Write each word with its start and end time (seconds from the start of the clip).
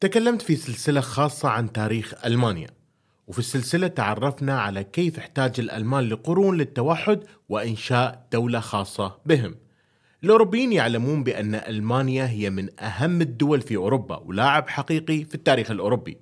تكلمت 0.00 0.42
في 0.42 0.56
سلسلة 0.56 1.00
خاصة 1.00 1.48
عن 1.48 1.72
تاريخ 1.72 2.14
ألمانيا 2.24 2.66
وفي 3.26 3.38
السلسلة 3.38 3.86
تعرفنا 3.86 4.60
على 4.60 4.84
كيف 4.84 5.18
احتاج 5.18 5.60
الألمان 5.60 6.08
لقرون 6.08 6.56
للتوحد 6.56 7.24
وإنشاء 7.48 8.26
دولة 8.32 8.60
خاصة 8.60 9.16
بهم. 9.26 9.54
الأوروبيين 10.24 10.72
يعلمون 10.72 11.24
بأن 11.24 11.54
ألمانيا 11.54 12.26
هي 12.28 12.50
من 12.50 12.80
أهم 12.80 13.20
الدول 13.20 13.60
في 13.60 13.76
أوروبا 13.76 14.16
ولاعب 14.16 14.68
حقيقي 14.68 15.24
في 15.24 15.34
التاريخ 15.34 15.70
الأوروبي 15.70 16.16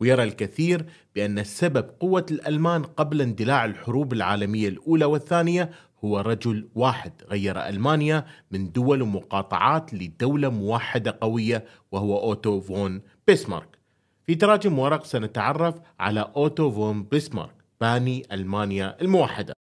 ويرى 0.00 0.22
الكثير 0.22 0.86
بأن 1.14 1.38
السبب 1.38 1.90
قوة 2.00 2.26
الألمان 2.30 2.82
قبل 2.82 3.22
اندلاع 3.22 3.64
الحروب 3.64 4.12
العالمية 4.12 4.68
الأولى 4.68 5.04
والثانية 5.04 5.70
هو 6.04 6.20
رجل 6.20 6.68
واحد 6.74 7.12
غير 7.30 7.68
ألمانيا 7.68 8.26
من 8.50 8.72
دول 8.72 9.02
ومقاطعات 9.02 9.94
لدولة 9.94 10.48
موحدة 10.48 11.18
قوية 11.20 11.64
وهو 11.92 12.18
أوتو 12.18 12.60
فون 12.60 13.00
بيسمارك. 13.28 13.78
في 14.26 14.34
تراجم 14.34 14.78
ورق 14.78 15.04
سنتعرف 15.04 15.74
على 16.00 16.32
أوتو 16.36 16.70
فون 16.70 17.02
بيسمارك 17.02 17.54
باني 17.80 18.22
ألمانيا 18.32 19.00
الموحدة. 19.00 19.54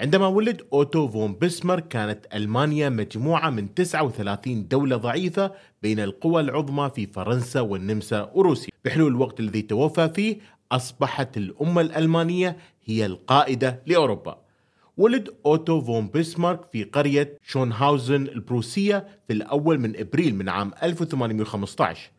عندما 0.00 0.26
ولد 0.26 0.66
أوتو 0.72 1.08
فون 1.08 1.34
بيسمارك 1.34 1.88
كانت 1.88 2.26
ألمانيا 2.34 2.88
مجموعة 2.88 3.50
من 3.50 3.74
39 3.74 4.68
دولة 4.68 4.96
ضعيفة 4.96 5.52
بين 5.82 6.00
القوى 6.00 6.40
العظمى 6.40 6.90
في 6.94 7.06
فرنسا 7.06 7.60
والنمسا 7.60 8.30
وروسيا. 8.34 8.72
بحلول 8.84 9.12
الوقت 9.12 9.40
الذي 9.40 9.62
توفى 9.62 10.08
فيه 10.08 10.38
أصبحت 10.72 11.36
الأمة 11.36 11.80
الألمانية 11.80 12.56
هي 12.84 13.06
القائدة 13.06 13.82
لأوروبا. 13.86 14.45
ولد 14.96 15.28
أوتو 15.46 15.80
فون 15.80 16.08
بيسمارك 16.08 16.60
في 16.72 16.84
قرية 16.84 17.38
شونهاوزن 17.42 18.22
البروسية 18.22 19.08
في 19.26 19.32
الأول 19.32 19.78
من 19.78 20.00
إبريل 20.00 20.34
من 20.34 20.48
عام 20.48 20.72
1815 20.82 22.10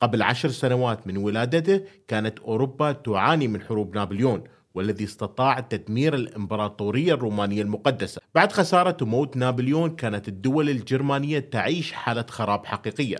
قبل 0.00 0.22
عشر 0.22 0.48
سنوات 0.48 1.06
من 1.06 1.16
ولادته 1.16 1.84
كانت 2.08 2.38
أوروبا 2.38 2.92
تعاني 2.92 3.48
من 3.48 3.62
حروب 3.62 3.94
نابليون 3.94 4.44
والذي 4.74 5.04
استطاع 5.04 5.60
تدمير 5.60 6.14
الإمبراطورية 6.14 7.14
الرومانية 7.14 7.62
المقدسة. 7.62 8.20
بعد 8.34 8.52
خسارة 8.52 8.96
وموت 9.02 9.36
نابليون 9.36 9.96
كانت 9.96 10.28
الدول 10.28 10.70
الجرمانية 10.70 11.38
تعيش 11.38 11.92
حالة 11.92 12.26
خراب 12.28 12.66
حقيقية. 12.66 13.16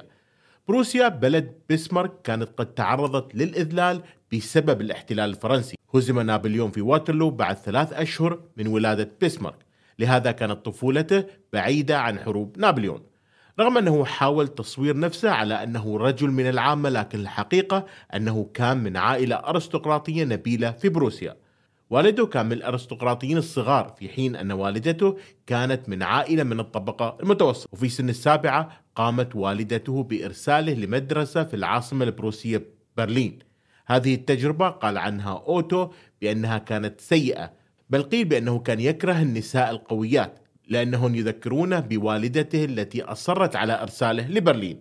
بروسيا 0.69 1.09
بلد 1.09 1.53
بسمارك 1.71 2.23
كانت 2.25 2.49
قد 2.57 2.75
تعرضت 2.75 3.35
للإذلال 3.35 4.03
بسبب 4.33 4.81
الاحتلال 4.81 5.31
الفرنسي. 5.31 5.77
هزم 5.95 6.21
نابليون 6.21 6.71
في 6.71 6.81
واترلو 6.81 7.31
بعد 7.31 7.57
ثلاث 7.57 7.93
أشهر 7.93 8.41
من 8.57 8.67
ولادة 8.67 9.11
بسمارك 9.23 9.67
لهذا 9.99 10.33
كانت 10.33 10.67
طفولته 10.67 11.25
بعيدة 11.53 11.99
عن 11.99 12.19
حروب 12.19 12.59
نابليون. 12.59 13.01
رغم 13.61 13.79
أنه 13.79 14.05
حاول 14.05 14.49
تصوير 14.49 14.99
نفسه 14.99 15.31
على 15.31 15.63
أنه 15.63 15.99
رجل 15.99 16.31
من 16.31 16.49
العامة 16.49 16.89
لكن 16.89 17.21
الحقيقة 17.21 17.87
أنه 18.15 18.51
كان 18.55 18.79
من 18.79 18.97
عائلة 18.97 19.37
أرستقراطية 19.37 20.25
نبيلة 20.25 20.71
في 20.71 20.89
بروسيا. 20.89 21.37
والده 21.91 22.27
كان 22.27 22.47
من 22.47 22.53
الأرستقراطيين 22.53 23.39
الصغار 23.39 23.95
في 23.99 24.09
حين 24.09 24.37
أن 24.37 24.53
والدته 24.53 25.17
كانت 25.47 25.89
من 25.89 26.03
عائلة 26.03 26.43
من 26.43 26.61
الطبقة 26.61 27.17
المتوسطة. 27.23 27.69
وفي 27.73 27.89
سن 27.89 28.09
السابعة 28.09 28.81
قامت 28.95 29.37
والدته 29.37 30.03
بإرساله 30.03 30.75
لمدرسة 30.75 31.45
في 31.45 31.57
العاصمة 31.57 32.05
البروسية 32.05 32.63
برلين. 32.97 33.52
هذه 33.87 34.15
التجربة 34.15 34.69
قال 34.69 34.99
عنها 34.99 35.45
أوتو 35.49 35.91
بأنها 36.21 36.59
كانت 36.59 37.01
سيئة 37.01 37.53
بل 37.91 38.03
قيل 38.03 38.25
بأنه 38.25 38.59
كان 38.59 38.81
يكره 38.81 39.23
النساء 39.23 39.71
القويات 39.71 40.39
لأنهم 40.69 41.15
يذكرونه 41.15 41.81
بوالدته 41.81 42.65
التي 42.65 43.03
أصرت 43.03 43.57
على 43.57 43.83
إرساله 43.83 44.29
لبرلين. 44.29 44.81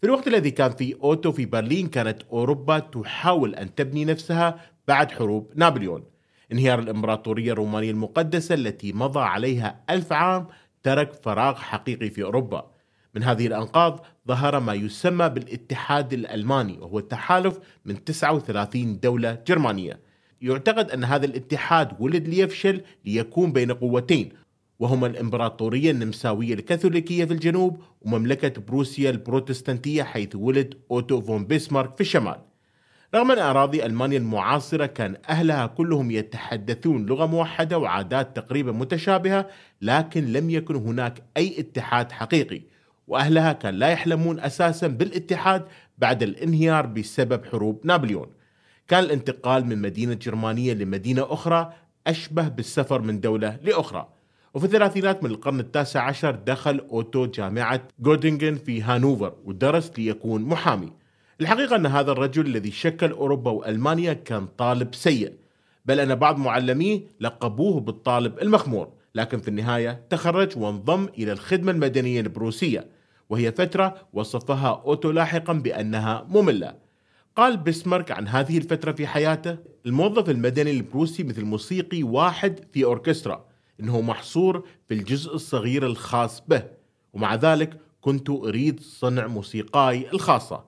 في 0.00 0.06
الوقت 0.06 0.28
الذي 0.28 0.50
كان 0.50 0.70
فيه 0.70 0.94
أوتو 1.02 1.32
في 1.32 1.46
برلين 1.46 1.86
كانت 1.86 2.22
أوروبا 2.22 2.78
تحاول 2.78 3.54
أن 3.54 3.74
تبني 3.74 4.04
نفسها 4.04 4.60
بعد 4.88 5.10
حروب 5.10 5.52
نابليون. 5.56 6.04
انهيار 6.52 6.78
الإمبراطورية 6.78 7.52
الرومانية 7.52 7.90
المقدسة 7.90 8.54
التي 8.54 8.92
مضى 8.92 9.20
عليها 9.20 9.84
ألف 9.90 10.12
عام 10.12 10.46
ترك 10.82 11.12
فراغ 11.12 11.54
حقيقي 11.54 12.10
في 12.10 12.22
أوروبا. 12.22 12.70
من 13.18 13.24
هذه 13.24 13.46
الأنقاض 13.46 14.04
ظهر 14.28 14.60
ما 14.60 14.74
يسمى 14.74 15.28
بالاتحاد 15.28 16.12
الألماني 16.12 16.78
وهو 16.78 17.00
تحالف 17.00 17.58
من 17.84 18.04
39 18.04 19.00
دولة 19.00 19.38
جرمانية. 19.46 20.00
يعتقد 20.42 20.90
أن 20.90 21.04
هذا 21.04 21.26
الاتحاد 21.26 21.88
ولد 22.00 22.28
ليفشل 22.28 22.80
ليكون 23.04 23.52
بين 23.52 23.72
قوتين 23.72 24.28
وهما 24.78 25.06
الإمبراطورية 25.06 25.90
النمساوية 25.90 26.54
الكاثوليكية 26.54 27.24
في 27.24 27.32
الجنوب 27.32 27.82
ومملكة 28.00 28.60
بروسيا 28.60 29.10
البروتستانتية 29.10 30.02
حيث 30.02 30.36
ولد 30.36 30.74
أوتو 30.90 31.20
فون 31.20 31.44
بيسمارك 31.44 31.94
في 31.94 32.00
الشمال. 32.00 32.38
رغم 33.14 33.30
أن 33.30 33.38
أراضي 33.38 33.86
ألمانيا 33.86 34.18
المعاصرة 34.18 34.86
كان 34.86 35.16
أهلها 35.28 35.66
كلهم 35.66 36.10
يتحدثون 36.10 37.06
لغة 37.06 37.26
موحدة 37.26 37.78
وعادات 37.78 38.36
تقريبا 38.36 38.72
متشابهة 38.72 39.48
لكن 39.82 40.32
لم 40.32 40.50
يكن 40.50 40.76
هناك 40.76 41.22
أي 41.36 41.60
اتحاد 41.60 42.12
حقيقي. 42.12 42.77
وأهلها 43.08 43.52
كان 43.52 43.74
لا 43.74 43.88
يحلمون 43.88 44.40
أساسا 44.40 44.86
بالاتحاد 44.86 45.64
بعد 45.98 46.22
الانهيار 46.22 46.86
بسبب 46.86 47.44
حروب 47.44 47.80
نابليون. 47.84 48.26
كان 48.88 49.04
الانتقال 49.04 49.66
من 49.66 49.78
مدينة 49.78 50.14
جرمانية 50.14 50.74
لمدينة 50.74 51.26
أخرى 51.28 51.72
أشبه 52.06 52.48
بالسفر 52.48 53.02
من 53.02 53.20
دولة 53.20 53.58
لأخرى. 53.62 54.08
وفي 54.54 54.64
الثلاثينات 54.64 55.24
من 55.24 55.30
القرن 55.30 55.60
التاسع 55.60 56.02
عشر 56.02 56.30
دخل 56.30 56.78
أوتو 56.90 57.26
جامعة 57.26 57.82
جودينغن 58.00 58.54
في 58.54 58.82
هانوفر 58.82 59.32
ودرس 59.44 59.92
ليكون 59.98 60.42
محامي. 60.42 60.92
الحقيقة 61.40 61.76
أن 61.76 61.86
هذا 61.86 62.12
الرجل 62.12 62.46
الذي 62.46 62.70
شكل 62.70 63.10
أوروبا 63.10 63.50
وألمانيا 63.50 64.12
كان 64.12 64.46
طالب 64.58 64.94
سيء. 64.94 65.32
بل 65.86 66.00
أن 66.00 66.14
بعض 66.14 66.38
معلميه 66.38 67.00
لقبوه 67.20 67.80
بالطالب 67.80 68.38
المخمور. 68.38 68.88
لكن 69.14 69.38
في 69.38 69.48
النهاية 69.48 70.00
تخرج 70.10 70.58
وانضم 70.58 71.08
إلى 71.18 71.32
الخدمة 71.32 71.72
المدنية 71.72 72.20
البروسية. 72.20 72.97
وهي 73.30 73.52
فترة 73.52 74.08
وصفها 74.12 74.82
أوتو 74.84 75.10
لاحقا 75.10 75.52
بأنها 75.52 76.26
مملة. 76.28 76.74
قال 77.36 77.56
بسمارك 77.56 78.10
عن 78.10 78.28
هذه 78.28 78.58
الفترة 78.58 78.92
في 78.92 79.06
حياته 79.06 79.58
الموظف 79.86 80.30
المدني 80.30 80.70
البروسي 80.70 81.22
مثل 81.22 81.44
موسيقي 81.44 82.02
واحد 82.02 82.60
في 82.72 82.84
أوركسترا 82.84 83.44
إنه 83.80 84.00
محصور 84.00 84.66
في 84.88 84.94
الجزء 84.94 85.34
الصغير 85.34 85.86
الخاص 85.86 86.42
به 86.48 86.62
ومع 87.12 87.34
ذلك 87.34 87.80
كنت 88.00 88.30
أريد 88.30 88.80
صنع 88.80 89.26
موسيقاي 89.26 90.10
الخاصة. 90.12 90.64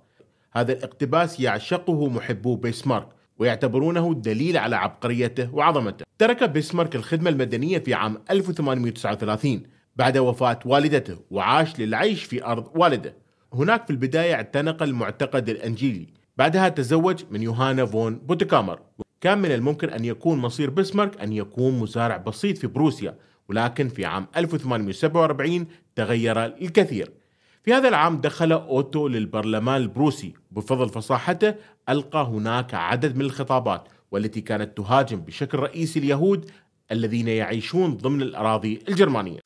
هذا 0.53 0.73
الاقتباس 0.73 1.41
يعشقه 1.41 2.09
محبو 2.09 2.57
بيسمارك 2.57 3.09
ويعتبرونه 3.39 4.15
دليل 4.15 4.57
على 4.57 4.77
عبقريته 4.77 5.55
وعظمته. 5.55 6.05
ترك 6.19 6.45
بيسمارك 6.45 6.97
الخدمة 6.97 7.31
المدنية 7.31 7.79
في 7.79 7.95
عام 7.95 8.23
1839 8.31 9.63
بعد 9.97 10.19
وفاة 10.19 10.59
والدته 10.65 11.17
وعاش 11.31 11.81
للعيش 11.81 12.25
في 12.25 12.45
أرض 12.45 12.71
والده. 12.75 13.17
هناك 13.55 13.85
في 13.85 13.91
البداية 13.91 14.35
اعتنق 14.35 14.83
المعتقد 14.83 15.49
الأنجيلي. 15.49 16.07
بعدها 16.37 16.69
تزوج 16.69 17.25
من 17.31 17.43
يوهانا 17.43 17.87
فون 17.87 18.19
بوتكامر. 18.19 18.81
كان 19.21 19.39
من 19.39 19.53
الممكن 19.53 19.89
أن 19.89 20.05
يكون 20.05 20.39
مصير 20.39 20.71
بسمارك 20.71 21.21
أن 21.21 21.33
يكون 21.33 21.79
مزارع 21.79 22.17
بسيط 22.17 22.59
في 22.59 22.67
بروسيا 22.67 23.19
ولكن 23.49 23.89
في 23.89 24.05
عام 24.05 24.27
1847 24.37 25.67
تغير 25.97 26.45
الكثير. 26.45 27.13
في 27.63 27.75
هذا 27.75 27.89
العام 27.89 28.21
دخل 28.21 28.53
أوتو 28.53 29.09
للبرلمان 29.09 29.83
البروسي. 29.83 30.35
بفضل 30.51 30.89
فصاحته 30.89 31.55
ألقى 31.89 32.25
هناك 32.25 32.75
عدد 32.75 33.17
من 33.17 33.23
الخطابات 33.23 33.89
والتي 34.11 34.41
كانت 34.41 34.77
تهاجم 34.77 35.21
بشكل 35.21 35.59
رئيسي 35.59 35.99
اليهود 35.99 36.51
الذين 36.93 37.29
يعيشون 37.29 37.97
ضمن 37.97 38.23
الأراضي 38.23 38.79
الجرمانية. 38.89 39.40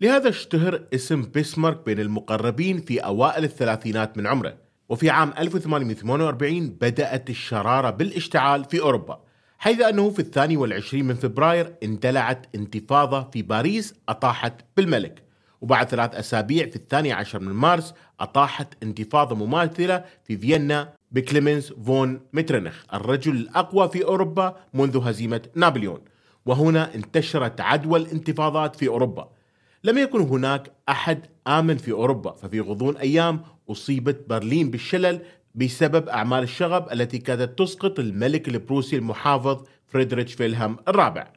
لهذا 0.00 0.28
اشتهر 0.28 0.82
اسم 0.94 1.22
بيسمارك 1.22 1.86
بين 1.86 2.00
المقربين 2.00 2.80
في 2.80 2.98
أوائل 2.98 3.44
الثلاثينات 3.44 4.18
من 4.18 4.26
عمره 4.26 4.54
وفي 4.88 5.10
عام 5.10 5.32
1848 5.38 6.68
بدأت 6.68 7.30
الشرارة 7.30 7.90
بالاشتعال 7.90 8.64
في 8.64 8.80
أوروبا 8.80 9.20
حيث 9.58 9.80
أنه 9.80 10.10
في 10.10 10.18
الثاني 10.18 10.56
والعشرين 10.56 11.04
من 11.04 11.14
فبراير 11.14 11.74
اندلعت 11.82 12.46
انتفاضة 12.54 13.30
في 13.30 13.42
باريس 13.42 13.94
أطاحت 14.08 14.54
بالملك 14.76 15.22
وبعد 15.60 15.88
ثلاث 15.88 16.14
أسابيع 16.14 16.66
في 16.66 16.76
الثاني 16.76 17.12
عشر 17.12 17.40
من 17.40 17.52
مارس 17.52 17.94
أطاحت 18.20 18.74
انتفاضة 18.82 19.46
مماثلة 19.46 20.04
في 20.24 20.36
فيينا 20.36 20.92
بكليمنس 21.12 21.72
فون 21.72 22.20
مترنخ 22.32 22.84
الرجل 22.94 23.36
الأقوى 23.36 23.88
في 23.88 24.04
أوروبا 24.04 24.56
منذ 24.74 25.08
هزيمة 25.08 25.42
نابليون 25.54 26.00
وهنا 26.46 26.94
انتشرت 26.94 27.60
عدوى 27.60 27.98
الانتفاضات 27.98 28.76
في 28.76 28.88
أوروبا. 28.88 29.37
لم 29.84 29.98
يكن 29.98 30.20
هناك 30.20 30.72
أحد 30.88 31.26
آمن 31.46 31.76
في 31.76 31.92
أوروبا 31.92 32.32
ففي 32.32 32.60
غضون 32.60 32.96
أيام 32.96 33.42
أصيبت 33.70 34.24
برلين 34.28 34.70
بالشلل 34.70 35.20
بسبب 35.54 36.08
أعمال 36.08 36.42
الشغب 36.42 36.92
التي 36.92 37.18
كادت 37.18 37.58
تسقط 37.58 37.98
الملك 37.98 38.48
البروسي 38.48 38.96
المحافظ 38.96 39.64
فريدريتش 39.86 40.34
فيلهم 40.34 40.76
الرابع. 40.88 41.32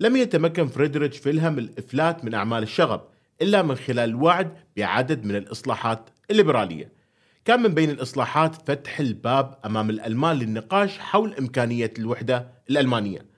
لم 0.00 0.16
يتمكن 0.16 0.66
فريدريتش 0.66 1.18
فيلهم 1.18 1.58
الإفلات 1.58 2.24
من 2.24 2.34
أعمال 2.34 2.62
الشغب 2.62 3.00
إلا 3.42 3.62
من 3.62 3.74
خلال 3.74 4.10
الوعد 4.10 4.52
بعدد 4.76 5.24
من 5.24 5.36
الإصلاحات 5.36 6.10
الليبرالية. 6.30 6.92
كان 7.44 7.62
من 7.62 7.74
بين 7.74 7.90
الإصلاحات 7.90 8.54
فتح 8.70 9.00
الباب 9.00 9.58
أمام 9.64 9.90
الألمان 9.90 10.36
للنقاش 10.36 10.98
حول 10.98 11.34
إمكانية 11.34 11.92
الوحدة 11.98 12.48
الألمانية. 12.70 13.33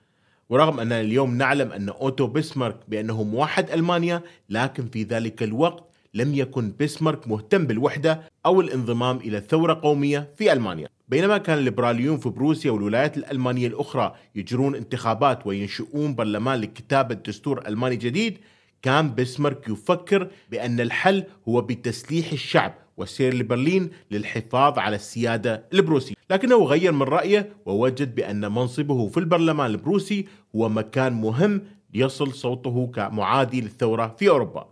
ورغم 0.49 0.79
أننا 0.79 1.01
اليوم 1.01 1.37
نعلم 1.37 1.71
أن 1.71 1.89
أوتو 1.89 2.27
بسمارك 2.27 2.77
بأنه 2.87 3.23
موحد 3.23 3.69
ألمانيا 3.71 4.21
لكن 4.49 4.87
في 4.87 5.03
ذلك 5.03 5.43
الوقت 5.43 5.83
لم 6.13 6.35
يكن 6.35 6.73
بسمارك 6.79 7.27
مهتم 7.27 7.65
بالوحدة 7.67 8.21
أو 8.45 8.61
الانضمام 8.61 9.17
إلى 9.17 9.43
ثورة 9.49 9.73
قومية 9.73 10.29
في 10.35 10.53
ألمانيا. 10.53 10.87
بينما 11.09 11.37
كان 11.37 11.57
الليبراليون 11.57 12.17
في 12.17 12.29
بروسيا 12.29 12.71
والولايات 12.71 13.17
الألمانية 13.17 13.67
الأخرى 13.67 14.15
يجرون 14.35 14.75
انتخابات 14.75 15.47
وينشؤون 15.47 16.15
برلمان 16.15 16.59
لكتابة 16.59 17.15
دستور 17.15 17.67
ألماني 17.67 17.95
جديد 17.95 18.37
كان 18.81 19.15
بسمارك 19.15 19.69
يفكر 19.69 20.27
بأن 20.51 20.79
الحل 20.79 21.23
هو 21.47 21.61
بتسليح 21.61 22.31
الشعب 22.31 22.73
والسير 22.97 23.33
لبرلين 23.33 23.89
للحفاظ 24.11 24.79
على 24.79 24.95
السيادة 24.95 25.63
البروسية 25.73 26.13
لكنه 26.29 26.63
غير 26.63 26.91
من 26.91 27.01
رأيه 27.01 27.49
ووجد 27.65 28.15
بأن 28.15 28.51
منصبه 28.51 29.07
في 29.07 29.17
البرلمان 29.17 29.71
البروسي 29.71 30.25
هو 30.55 30.69
مكان 30.69 31.13
مهم 31.13 31.61
ليصل 31.93 32.33
صوته 32.33 32.91
كمعادي 32.95 33.61
للثورة 33.61 34.15
في 34.19 34.29
أوروبا. 34.29 34.67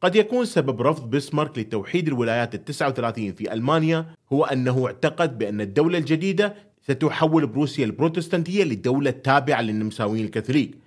قد 0.00 0.16
يكون 0.16 0.44
سبب 0.44 0.82
رفض 0.82 1.10
بسمارك 1.10 1.58
لتوحيد 1.58 2.08
الولايات 2.08 2.54
التسعة 2.54 2.88
وثلاثين 2.88 3.34
في 3.34 3.52
ألمانيا 3.52 4.06
هو 4.32 4.44
أنه 4.44 4.86
اعتقد 4.86 5.38
بأن 5.38 5.60
الدولة 5.60 5.98
الجديدة 5.98 6.54
ستحول 6.82 7.46
بروسيا 7.46 7.84
البروتستانتية 7.84 8.64
لدولة 8.64 9.10
تابعة 9.10 9.62
للنمساويين 9.62 10.24
الكاثوليك. 10.24 10.83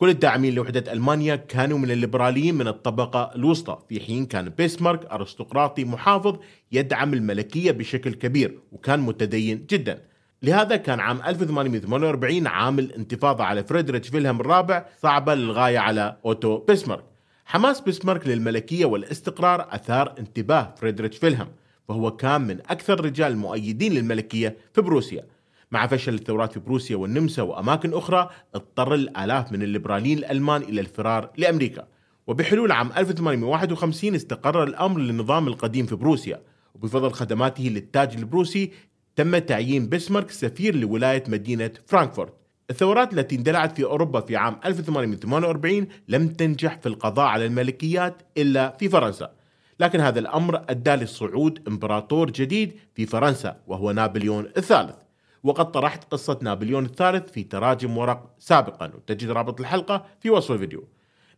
كل 0.00 0.08
الداعمين 0.08 0.54
لوحدة 0.54 0.92
ألمانيا 0.92 1.36
كانوا 1.36 1.78
من 1.78 1.90
الليبراليين 1.90 2.54
من 2.54 2.68
الطبقة 2.68 3.30
الوسطى. 3.34 3.78
في 3.88 4.00
حين 4.00 4.26
كان 4.26 4.48
بيسمارك 4.48 5.04
أرستقراطي 5.04 5.84
محافظ 5.84 6.36
يدعم 6.72 7.14
الملكية 7.14 7.70
بشكل 7.70 8.14
كبير 8.14 8.58
وكان 8.72 9.00
متدين 9.00 9.66
جدا. 9.70 10.02
لهذا 10.42 10.76
كان 10.76 11.00
عام 11.00 11.22
1848 11.26 12.46
عام 12.46 12.78
الانتفاضة 12.78 13.44
على 13.44 13.64
فريدريتش 13.64 14.08
فيلهم 14.08 14.40
الرابع 14.40 14.86
صعبة 15.02 15.34
للغاية 15.34 15.78
على 15.78 16.16
أوتو 16.26 16.58
بيسمارك. 16.58 17.04
حماس 17.44 17.80
بيسمارك 17.80 18.26
للملكية 18.26 18.84
والاستقرار 18.84 19.66
أثار 19.70 20.14
انتباه 20.18 20.74
فريدريتش 20.76 21.18
فيلهم 21.18 21.48
فهو 21.88 22.16
كان 22.16 22.40
من 22.40 22.58
أكثر 22.60 22.94
الرجال 22.94 23.32
المؤيدين 23.32 23.92
للملكية 23.92 24.56
في 24.74 24.80
بروسيا. 24.80 25.24
مع 25.72 25.86
فشل 25.86 26.14
الثورات 26.14 26.52
في 26.52 26.60
بروسيا 26.60 26.96
والنمسا 26.96 27.42
وأماكن 27.42 27.94
أخرى 27.94 28.30
اضطر 28.54 28.94
الآلاف 28.94 29.52
من 29.52 29.62
الليبراليين 29.62 30.18
الألمان 30.18 30.62
إلى 30.62 30.80
الفرار 30.80 31.30
لأمريكا. 31.36 31.86
وبحلول 32.26 32.72
عام 32.72 32.90
1851 32.96 34.14
استقر 34.14 34.62
الأمر 34.64 35.00
للنظام 35.00 35.48
القديم 35.48 35.86
في 35.86 35.96
بروسيا. 35.96 36.42
وبفضل 36.74 37.12
خدماته 37.12 37.64
للتاج 37.64 38.16
البروسي 38.16 38.70
تم 39.16 39.38
تعيين 39.38 39.88
بسمارك 39.88 40.30
سفير 40.30 40.76
لولاية 40.76 41.24
مدينة 41.28 41.70
فرانكفورت. 41.86 42.34
الثورات 42.70 43.12
التي 43.12 43.36
اندلعت 43.36 43.76
في 43.76 43.84
أوروبا 43.84 44.20
في 44.20 44.36
عام 44.36 44.60
1848 44.64 45.86
لم 46.08 46.28
تنجح 46.28 46.78
في 46.78 46.86
القضاء 46.86 47.26
على 47.26 47.46
الملكيات 47.46 48.22
إلا 48.36 48.76
في 48.78 48.88
فرنسا. 48.88 49.32
لكن 49.80 50.00
هذا 50.00 50.18
الأمر 50.18 50.64
أدى 50.68 50.90
لصعود 50.90 51.62
إمبراطور 51.68 52.30
جديد 52.30 52.72
في 52.94 53.06
فرنسا 53.06 53.56
وهو 53.66 53.92
نابليون 53.92 54.48
الثالث. 54.56 55.09
وقد 55.44 55.72
طرحت 55.72 56.04
قصة 56.04 56.38
نابليون 56.42 56.84
الثالث 56.84 57.30
في 57.30 57.42
تراجم 57.42 57.98
ورق 57.98 58.34
سابقا 58.38 58.92
وتجد 58.94 59.30
رابط 59.30 59.60
الحلقة 59.60 60.06
في 60.20 60.30
وصف 60.30 60.50
الفيديو. 60.50 60.84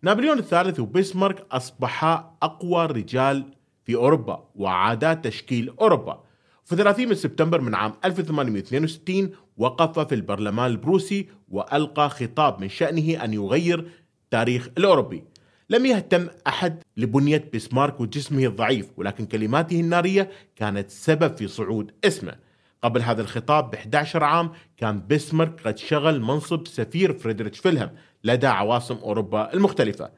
نابليون 0.03 0.39
الثالث 0.39 0.81
وبسمارك 0.81 1.47
أصبحا 1.53 2.35
أقوى 2.43 2.87
رجال 2.87 3.45
في 3.85 3.95
أوروبا 3.95 4.49
وأعادا 4.55 5.15
تشكيل 5.15 5.75
أوروبا. 5.81 6.25
في 6.65 6.77
30 6.77 7.09
من 7.09 7.15
سبتمبر 7.15 7.61
من 7.61 7.75
عام 7.75 7.93
1862 8.05 9.31
وقف 9.57 9.99
في 9.99 10.15
البرلمان 10.15 10.71
البروسي 10.71 11.29
وألقى 11.49 12.11
خطاب 12.11 12.61
من 12.61 12.69
شأنه 12.69 13.25
أن 13.25 13.33
يغير 13.35 13.91
تاريخ 14.31 14.69
الأوروبي. 14.79 15.25
لم 15.71 15.87
يهتم 15.87 16.29
أحد 16.47 16.83
لبنية 16.97 17.51
بسمارك 17.55 18.01
وجسمه 18.01 18.47
الضعيف 18.47 18.91
ولكن 18.97 19.27
كلماته 19.27 19.81
النارية 19.81 20.31
كانت 20.57 20.91
سبب 20.91 21.37
في 21.37 21.49
صعود 21.49 21.93
اسمه. 22.05 22.35
قبل 22.83 23.03
هذا 23.03 23.23
الخطاب 23.23 23.71
ب 23.71 23.75
11 23.75 24.25
عام 24.25 24.53
كان 24.77 25.07
بسمارك 25.11 25.61
قد 25.67 25.79
شغل 25.79 26.21
منصب 26.21 26.69
سفير 26.69 27.13
فريدريتش 27.13 27.59
فيلهم 27.59 27.91
لدى 28.25 28.47
عواصم 28.47 28.97
أوروبا 28.97 29.55
المختلفة. 29.55 30.11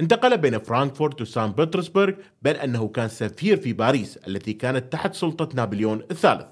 انتقل 0.00 0.38
بين 0.38 0.58
فرانكفورت 0.58 1.20
وسان 1.20 1.52
بطرسبرغ 1.52 2.12
بل 2.42 2.56
أنه 2.56 2.88
كان 2.88 3.08
سفير 3.08 3.56
في 3.56 3.72
باريس 3.72 4.16
التي 4.16 4.52
كانت 4.52 4.92
تحت 4.92 5.14
سلطة 5.14 5.48
نابليون 5.54 6.02
الثالث. 6.10 6.46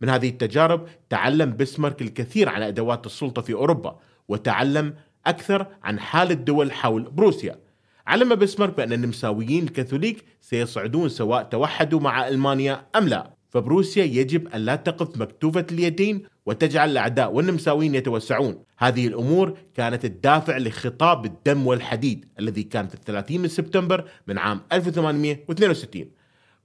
من 0.00 0.08
هذه 0.08 0.28
التجارب 0.28 0.88
تعلم 1.10 1.56
بسمارك 1.56 2.02
الكثير 2.02 2.48
عن 2.48 2.62
أدوات 2.62 3.06
السلطة 3.06 3.42
في 3.42 3.54
أوروبا 3.54 3.98
وتعلم 4.28 4.94
أكثر 5.26 5.66
عن 5.82 6.00
حال 6.00 6.30
الدول 6.30 6.72
حول 6.72 7.02
بروسيا. 7.02 7.58
علم 8.06 8.34
بسمارك 8.34 8.76
بأن 8.76 8.92
النمساويين 8.92 9.64
الكاثوليك 9.64 10.24
سيصعدون 10.40 11.08
سواء 11.08 11.42
توحدوا 11.42 12.00
مع 12.00 12.28
ألمانيا 12.28 12.86
أم 12.96 13.08
لا. 13.08 13.37
فبروسيا 13.58 14.04
يجب 14.04 14.48
أن 14.48 14.60
لا 14.60 14.76
تقف 14.76 15.18
مكتوفة 15.18 15.66
اليدين 15.72 16.22
وتجعل 16.46 16.90
الأعداء 16.90 17.32
والنمساويين 17.32 17.94
يتوسعون. 17.94 18.64
هذه 18.78 19.06
الأمور 19.06 19.58
كانت 19.74 20.04
الدافع 20.04 20.58
لخطاب 20.58 21.24
الدم 21.24 21.66
والحديد 21.66 22.24
الذي 22.38 22.62
كان 22.62 22.88
في 22.88 22.94
الثلاثين 22.94 23.42
من 23.42 23.48
سبتمبر 23.48 24.04
من 24.26 24.38
عام 24.38 24.60
1862 24.72 26.10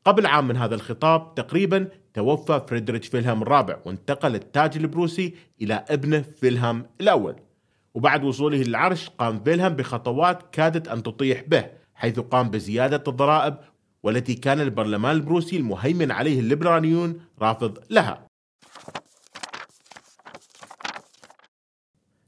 قبل 0.05 0.25
عام 0.25 0.47
من 0.47 0.57
هذا 0.57 0.75
الخطاب 0.75 1.35
تقريبا 1.35 1.87
توفى 2.13 2.61
فريدريتش 2.67 3.07
فيلهام 3.07 3.41
الرابع 3.41 3.77
وانتقل 3.85 4.35
التاج 4.35 4.77
البروسي 4.77 5.33
إلى 5.61 5.85
ابنه 5.89 6.21
فيلهام 6.21 6.85
الأول. 7.01 7.35
وبعد 7.93 8.23
وصوله 8.23 8.57
للعرش 8.57 9.09
قام 9.09 9.43
فيلهام 9.43 9.73
بخطوات 9.75 10.43
كادت 10.51 10.87
أن 10.87 11.03
تطيح 11.03 11.43
به 11.47 11.65
حيث 11.95 12.19
قام 12.19 12.49
بزيادة 12.49 13.03
الضرائب 13.07 13.55
والتي 14.03 14.33
كان 14.35 14.61
البرلمان 14.61 15.15
البروسي 15.15 15.57
المهيمن 15.57 16.11
عليه 16.11 16.39
الليبراليون 16.39 17.21
رافض 17.41 17.77
لها. 17.89 18.27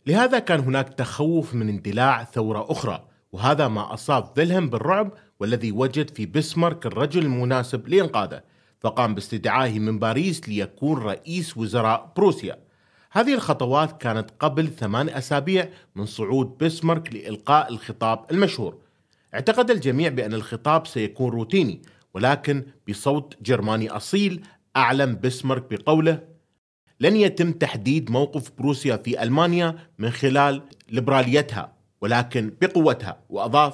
لهذا 0.07 0.39
كان 0.39 0.60
هناك 0.60 0.89
تخوف 0.89 1.54
من 1.54 1.69
اندلاع 1.69 2.24
ثورة 2.24 2.72
أخرى 2.72 3.08
وهذا 3.32 3.67
ما 3.67 3.94
أصاب 3.94 4.32
فيلهم 4.36 4.70
بالرعب 4.70 5.12
والذي 5.39 5.72
وجد 5.72 6.10
في 6.10 6.25
بسمارك 6.25 6.86
الرجل 6.86 7.22
المناسب 7.22 7.88
لإنقاذه 7.88 8.41
فقام 8.79 9.15
باستدعائه 9.15 9.79
من 9.79 10.00
باريس 10.00 10.50
ليكون 10.50 10.98
رئيس 10.98 11.58
وزراء 11.58 12.13
بروسيا. 12.17 12.60
هذه 13.12 13.34
الخطوات 13.34 14.01
كانت 14.01 14.32
قبل 14.39 14.67
ثمان 14.67 15.10
أسابيع 15.10 15.70
من 15.96 16.05
صعود 16.05 16.58
بسمارك 16.58 17.13
لإلقاء 17.13 17.74
الخطاب 17.74 18.25
المشهور. 18.32 18.85
اعتقد 19.36 19.72
الجميع 19.72 20.10
بأن 20.10 20.34
الخطاب 20.34 20.88
سيكون 20.88 21.32
روتيني 21.32 21.82
ولكن 22.13 22.63
بصوت 22.89 23.36
جرماني 23.42 23.89
أصيل 23.89 24.44
أعلم 24.77 25.20
بسمارك 25.24 25.63
بقوله 25.72 26.20
لن 27.00 27.15
يتم 27.15 27.51
تحديد 27.51 28.12
موقف 28.12 28.51
بروسيا 28.58 28.98
في 28.98 29.24
ألمانيا 29.24 29.75
من 30.00 30.10
خلال 30.10 30.62
ليبراليتها 30.89 31.74
ولكن 32.01 32.54
بقوتها. 32.62 33.18
وأضاف 33.30 33.74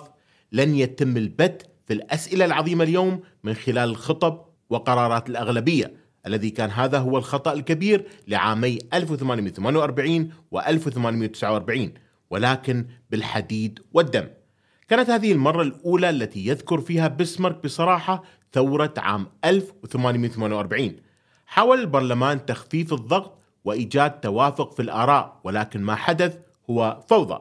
لن 0.52 0.76
يتم 0.76 1.18
البت 1.18 1.70
في 1.88 1.94
الأسئلة 1.94 2.46
العظيمة 2.46 2.84
اليوم 2.84 3.20
من 3.44 3.54
خلال 3.54 3.90
الخطب 3.90 4.46
وقرارات 4.70 5.30
الأغلبية 5.30 5.94
الذي 6.28 6.50
كان 6.50 6.70
هذا 6.70 7.00
هو 7.00 7.18
الخطأ 7.18 7.54
الكبير 7.54 8.08
لعامي 8.28 8.80
1848 8.94 10.30
و 10.52 10.60
1849 10.60 11.94
ولكن 12.30 12.86
بالحديد 13.10 13.80
والدم. 13.94 14.28
كانت 14.92 15.10
هذه 15.10 15.32
المرة 15.32 15.62
الأولى 15.62 16.10
التي 16.10 16.48
يذكر 16.48 16.82
فيها 16.82 17.08
بسمارك 17.08 17.64
بصراحة 17.64 18.24
ثورة 18.54 18.94
عام 18.98 19.28
1848 19.46 20.96
حاول 21.46 21.80
البرلمان 21.80 22.46
تخفيف 22.46 22.94
الضغط 22.94 23.40
وإيجاد 23.66 24.12
توافق 24.12 24.74
في 24.74 24.82
الآراء 24.82 25.40
ولكن 25.44 25.82
ما 25.82 25.96
حدث 25.96 26.38
هو 26.70 27.04
فوضى. 27.10 27.40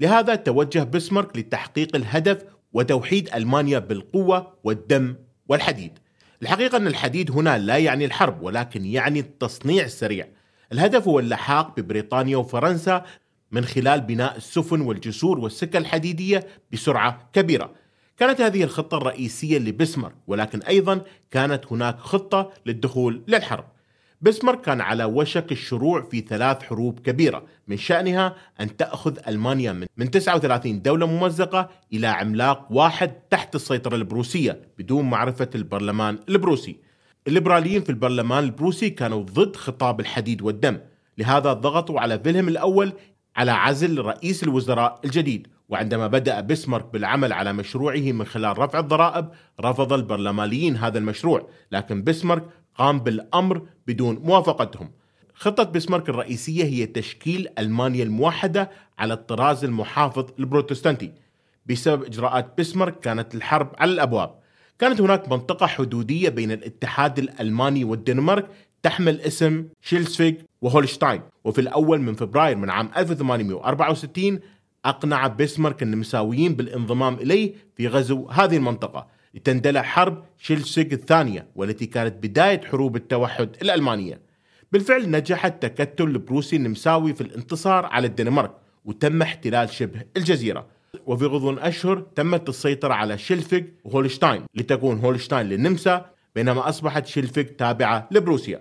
لهذا 0.00 0.34
توجه 0.34 0.84
بسمارك 0.84 1.36
لتحقيق 1.36 1.96
الهدف 1.96 2.44
وتوحيد 2.72 3.28
ألمانيا 3.34 3.78
بالقوة 3.78 4.52
والدم 4.64 5.16
والحديد. 5.48 5.98
الحقيقة 6.42 6.76
أن 6.76 6.86
الحديد 6.86 7.30
هنا 7.30 7.58
لا 7.58 7.76
يعني 7.76 8.04
الحرب 8.04 8.42
ولكن 8.42 8.84
يعني 8.84 9.20
التصنيع 9.20 9.84
السريع. 9.84 10.28
الهدف 10.72 11.08
هو 11.08 11.18
اللحاق 11.18 11.80
ببريطانيا 11.80 12.36
وفرنسا 12.36 13.04
من 13.52 13.64
خلال 13.64 14.00
بناء 14.00 14.36
السفن 14.36 14.80
والجسور 14.80 15.38
والسكة 15.38 15.78
الحديدية 15.78 16.46
بسرعة 16.72 17.28
كبيرة. 17.32 17.72
كانت 18.16 18.40
هذه 18.40 18.64
الخطة 18.64 18.96
الرئيسية 18.96 19.58
لبسمر 19.58 20.12
ولكن 20.26 20.62
أيضا 20.62 21.00
كانت 21.30 21.64
هناك 21.70 21.98
خطة 21.98 22.52
للدخول 22.66 23.22
للحرب. 23.28 23.64
بسمارك 24.20 24.60
كان 24.60 24.80
على 24.80 25.04
وشك 25.04 25.52
الشروع 25.52 26.02
في 26.02 26.20
ثلاث 26.20 26.62
حروب 26.62 27.00
كبيرة 27.00 27.42
من 27.68 27.76
شأنها 27.76 28.36
أن 28.60 28.76
تأخذ 28.76 29.18
ألمانيا 29.28 29.86
من 29.96 30.10
39 30.10 30.82
دولة 30.82 31.06
ممزقة 31.06 31.70
إلى 31.92 32.06
عملاق 32.06 32.66
واحد 32.70 33.12
تحت 33.30 33.54
السيطرة 33.54 33.96
البروسية 33.96 34.60
بدون 34.78 35.10
معرفة 35.10 35.50
البرلمان 35.54 36.18
البروسي. 36.28 36.76
الليبراليين 37.26 37.82
في 37.82 37.90
البرلمان 37.90 38.44
البروسي 38.44 38.90
كانوا 38.90 39.22
ضد 39.22 39.56
خطاب 39.56 40.00
الحديد 40.00 40.42
والدم. 40.42 40.78
لهذا 41.18 41.52
ضغطوا 41.52 42.00
على 42.00 42.18
فيلهم 42.18 42.48
الأول 42.48 42.92
على 43.38 43.50
عزل 43.50 43.98
رئيس 43.98 44.42
الوزراء 44.42 45.00
الجديد 45.04 45.46
وعندما 45.68 46.06
بدأ 46.06 46.40
بسمارك 46.40 46.92
بالعمل 46.92 47.32
على 47.32 47.52
مشروعه 47.52 48.12
من 48.12 48.24
خلال 48.24 48.58
رفع 48.58 48.78
الضرائب 48.78 49.28
رفض 49.60 49.92
البرلمانيين 49.92 50.76
هذا 50.76 50.98
المشروع 50.98 51.48
لكن 51.72 52.04
بسمارك 52.04 52.44
قام 52.74 52.98
بالأمر 53.00 53.66
بدون 53.86 54.16
موافقتهم. 54.16 54.90
خطة 55.34 55.62
بسمارك 55.62 56.08
الرئيسية 56.08 56.64
هي 56.64 56.86
تشكيل 56.86 57.48
ألمانيا 57.58 58.04
الموحدة 58.04 58.70
على 58.98 59.14
الطراز 59.14 59.64
المحافظ 59.64 60.26
البروتستانتي. 60.38 61.12
بسبب 61.66 62.04
إجراءات 62.04 62.54
بسمارك 62.58 63.00
كانت 63.00 63.34
الحرب 63.34 63.70
على 63.78 63.92
الأبواب. 63.92 64.34
كانت 64.78 65.00
هناك 65.00 65.28
منطقة 65.28 65.66
حدودية 65.66 66.28
بين 66.28 66.52
الاتحاد 66.52 67.18
الألماني 67.18 67.84
والدنمارك 67.84 68.48
تحمل 68.82 69.20
اسم 69.20 69.64
شيلسفيغ 69.82 70.32
وهولشتاين. 70.62 71.20
وفي 71.44 71.60
الأول 71.60 72.00
من 72.00 72.14
فبراير 72.14 72.56
من 72.56 72.70
عام 72.70 72.90
1864 72.96 74.40
أقنع 74.84 75.26
بسمارك 75.26 75.82
النمساويين 75.82 76.54
بالانضمام 76.54 77.14
إليه 77.14 77.54
في 77.76 77.88
غزو 77.88 78.28
هذه 78.28 78.56
المنطقة 78.56 79.06
لتندلع 79.34 79.82
حرب 79.82 80.24
شيلسفيغ 80.38 80.92
الثانية 80.92 81.46
والتي 81.56 81.86
كانت 81.86 82.26
بداية 82.26 82.60
حروب 82.60 82.96
التوحد 82.96 83.56
الألمانية. 83.62 84.20
بالفعل 84.72 85.10
نجح 85.10 85.46
التكتل 85.46 86.04
البروسي 86.04 86.56
النمساوي 86.56 87.14
في 87.14 87.20
الانتصار 87.20 87.86
على 87.86 88.06
الدنمارك 88.06 88.54
وتم 88.84 89.22
احتلال 89.22 89.70
شبه 89.70 90.02
الجزيرة. 90.16 90.66
وفي 91.06 91.24
غضون 91.24 91.58
أشهر 91.58 92.00
تمت 92.00 92.48
السيطرة 92.48 92.94
على 92.94 93.18
شيلفيغ 93.18 93.62
وهولشتاين 93.84 94.42
لتكون 94.54 94.98
هولشتاين 94.98 95.46
للنمسا 95.46 96.10
بينما 96.38 96.68
أصبحت 96.68 97.06
شيلفيغ 97.06 97.44
تابعة 97.44 98.08
لبروسيا. 98.10 98.60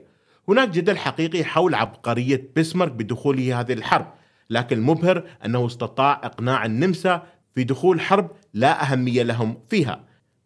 هناك 0.49 0.69
جدل 0.69 0.97
حقيقي 0.97 1.43
حول 1.43 1.75
عبقرية 1.75 2.49
بسمارك 2.55 2.91
بدخوله 2.91 3.59
هذه 3.59 3.73
الحرب 3.73 4.13
لكن 4.49 4.77
المبهر 4.77 5.23
أنه 5.45 5.65
استطاع 5.65 6.21
إقناع 6.23 6.65
النمسا 6.65 7.23
في 7.55 7.63
دخول 7.63 8.01
حرب 8.01 8.31
لا 8.53 8.83
أهمية 8.83 9.23
لهم 9.23 9.57
فيها. 9.69 10.03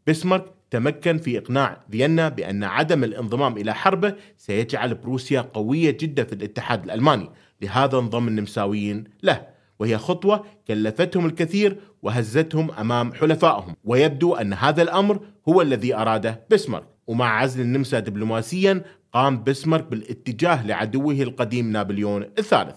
بسمارك 0.08 0.46
تمكن 0.72 1.18
في 1.18 1.38
إقناع 1.38 1.78
فيينا 1.92 2.30
بأن 2.30 2.64
عدم 2.64 3.04
الانضمام 3.04 3.58
إلى 3.58 3.74
حربه 3.74 4.16
سيجعل 4.38 4.96
بروسيا 4.96 5.42
قوية 5.42 5.92
جدا 5.92 6.24
في 6.24 6.34
الاتحاد 6.34 6.84
الألماني. 6.84 7.30
لهذا 7.62 7.98
انضم 7.98 8.28
النمساويين 8.28 9.04
له 9.24 9.48
وهي 9.80 9.98
خطوة 9.98 10.46
كلفتهم 10.68 11.26
الكثير 11.26 11.78
وهزتهم 12.02 12.72
أمام 12.72 13.14
حلفائهم. 13.14 13.76
ويبدو 13.84 14.36
أن 14.36 14.54
هذا 14.54 14.82
الأمر 14.82 15.20
هو 15.50 15.62
الذي 15.62 15.96
أراده 15.96 16.46
بسمارك 16.52 16.92
ومع 17.08 17.40
عزل 17.42 17.62
النمسا 17.62 18.00
دبلوماسيا 18.00 18.84
قام 19.14 19.44
بسمارك 19.44 19.84
بالاتجاه 19.84 20.68
لعدوه 20.68 21.14
القديم 21.14 21.72
نابليون 21.72 22.24
الثالث. 22.24 22.76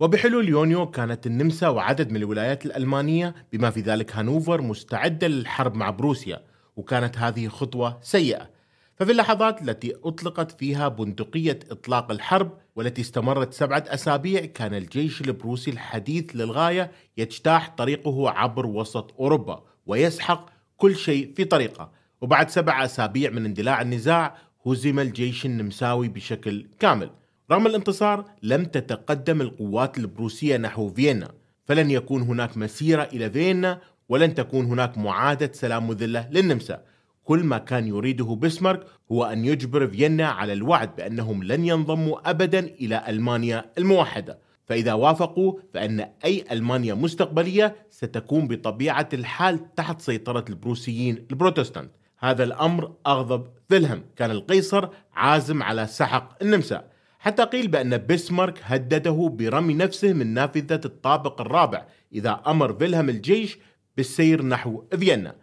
وبحلول 0.00 0.48
يونيو 0.48 0.90
كانت 0.90 1.26
النمسا 1.26 1.68
وعدد 1.68 2.10
من 2.10 2.16
الولايات 2.16 2.66
الألمانية 2.66 3.34
بما 3.52 3.70
في 3.70 3.80
ذلك 3.80 4.16
هانوفر 4.16 4.62
مستعدة 4.62 5.26
للحرب 5.26 5.74
مع 5.74 5.90
بروسيا 5.90 6.42
وكانت 6.76 7.18
هذه 7.18 7.48
خطوة 7.48 7.98
سيئة. 8.02 8.50
ففي 8.94 9.12
اللحظات 9.12 9.62
التي 9.62 9.94
أطلقت 10.04 10.50
فيها 10.50 10.88
بندقية 10.88 11.58
إطلاق 11.70 12.10
الحرب 12.10 12.58
والتي 12.76 13.00
استمرت 13.00 13.52
سبعة 13.52 13.84
أسابيع 13.88 14.44
كان 14.44 14.74
الجيش 14.74 15.20
البروسي 15.20 15.70
الحديث 15.70 16.24
للغاية 16.34 16.90
يجتاح 17.16 17.74
طريقه 17.76 18.30
عبر 18.30 18.66
وسط 18.66 19.14
أوروبا. 19.18 19.69
ويسحق 19.90 20.50
كل 20.76 20.96
شيء 20.96 21.32
في 21.36 21.44
طريقه. 21.44 21.90
وبعد 22.20 22.50
سبع 22.50 22.84
أسابيع 22.84 23.30
من 23.30 23.44
اندلاع 23.44 23.82
النزاع 23.82 24.36
هزم 24.66 24.98
الجيش 24.98 25.46
النمساوي 25.46 26.08
بشكل 26.08 26.66
كامل. 26.78 27.10
رغم 27.50 27.66
الانتصار 27.66 28.24
لم 28.42 28.64
تتقدم 28.64 29.40
القوات 29.40 29.98
البروسية 29.98 30.56
نحو 30.56 30.90
فيينا. 30.90 31.30
فلن 31.64 31.90
يكون 31.90 32.22
هناك 32.22 32.56
مسيرة 32.56 33.02
إلى 33.02 33.30
فيينا 33.30 33.80
ولن 34.08 34.34
تكون 34.34 34.64
هناك 34.64 34.98
معادة 34.98 35.52
سلام 35.52 35.88
مذلة 35.88 36.28
للنمسا. 36.30 36.82
كل 37.24 37.44
ما 37.44 37.58
كان 37.58 37.86
يريده 37.86 38.24
بسمارك 38.24 38.86
هو 39.12 39.24
أن 39.24 39.44
يجبر 39.44 39.86
فيينا 39.86 40.28
على 40.28 40.52
الوعد 40.52 40.96
بأنهم 40.96 41.42
لن 41.42 41.64
ينضموا 41.64 42.30
أبدا 42.30 42.58
إلى 42.58 43.04
ألمانيا 43.08 43.64
الموحدة. 43.78 44.38
فإذا 44.70 44.92
وافقوا 44.92 45.54
فإن 45.74 46.06
أي 46.24 46.44
ألمانيا 46.52 46.94
مستقبلية 46.94 47.76
ستكون 47.90 48.48
بطبيعة 48.48 49.08
الحال 49.12 49.74
تحت 49.74 50.00
سيطرة 50.00 50.44
البروسيين 50.48 51.26
البروتستانت. 51.30 51.90
هذا 52.18 52.44
الأمر 52.44 52.92
أغضب 53.06 53.46
فيلهم 53.68 54.04
كان 54.16 54.30
القيصر 54.30 54.88
عازم 55.14 55.62
على 55.62 55.86
سحق 55.86 56.42
النمسا. 56.42 56.84
حتى 57.18 57.42
قيل 57.44 57.68
بأن 57.68 58.06
بسمارك 58.06 58.60
هدده 58.62 59.30
برمي 59.38 59.74
نفسه 59.74 60.12
من 60.12 60.34
نافذة 60.34 60.80
الطابق 60.84 61.40
الرابع. 61.40 61.86
إذا 62.12 62.40
أمر 62.46 62.72
فيلهم 62.74 63.08
الجيش 63.08 63.58
بالسير 63.96 64.42
نحو 64.42 64.84
فيينا. 64.96 65.34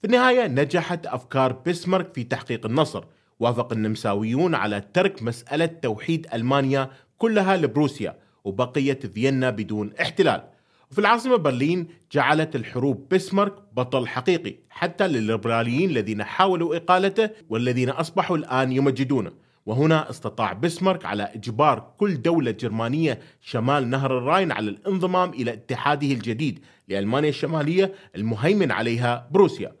في 0.00 0.06
النهاية 0.06 0.46
نجحت 0.46 1.06
أفكار 1.06 1.52
بسمارك 1.52 2.14
في 2.14 2.24
تحقيق 2.24 2.66
النصر. 2.66 3.04
وافق 3.40 3.72
النمساويون 3.72 4.54
على 4.54 4.80
ترك 4.94 5.22
مسألة 5.22 5.66
توحيد 5.66 6.26
ألمانيا 6.34 6.90
كلها 7.18 7.56
لبروسيا. 7.56 8.23
وبقيت 8.44 9.06
فيينا 9.06 9.50
بدون 9.50 9.92
احتلال. 10.00 10.42
وفي 10.90 10.98
العاصمة 10.98 11.36
برلين 11.36 11.86
جعلت 12.12 12.56
الحروب 12.56 13.08
بسمارك 13.08 13.54
بطل 13.72 14.06
حقيقي 14.06 14.54
حتى 14.70 15.08
للليبراليين 15.08 15.90
الذين 15.90 16.24
حاولوا 16.24 16.76
إقالته 16.76 17.30
والذين 17.48 17.90
أصبحوا 17.90 18.36
الآن 18.36 18.72
يمجدونه. 18.72 19.32
وهنا 19.66 20.10
استطاع 20.10 20.52
بسمارك 20.52 21.04
على 21.04 21.22
إجبار 21.22 21.94
كل 21.98 22.22
دولة 22.22 22.50
جرمانية 22.50 23.20
شمال 23.40 23.90
نهر 23.90 24.18
الراين 24.18 24.52
على 24.52 24.70
الانضمام 24.70 25.30
إلى 25.30 25.52
اتحاده 25.52 26.06
الجديد 26.06 26.64
لألمانيا 26.88 27.28
الشمالية 27.28 27.92
المهيمن 28.16 28.70
عليها 28.72 29.28
بروسيا. 29.30 29.72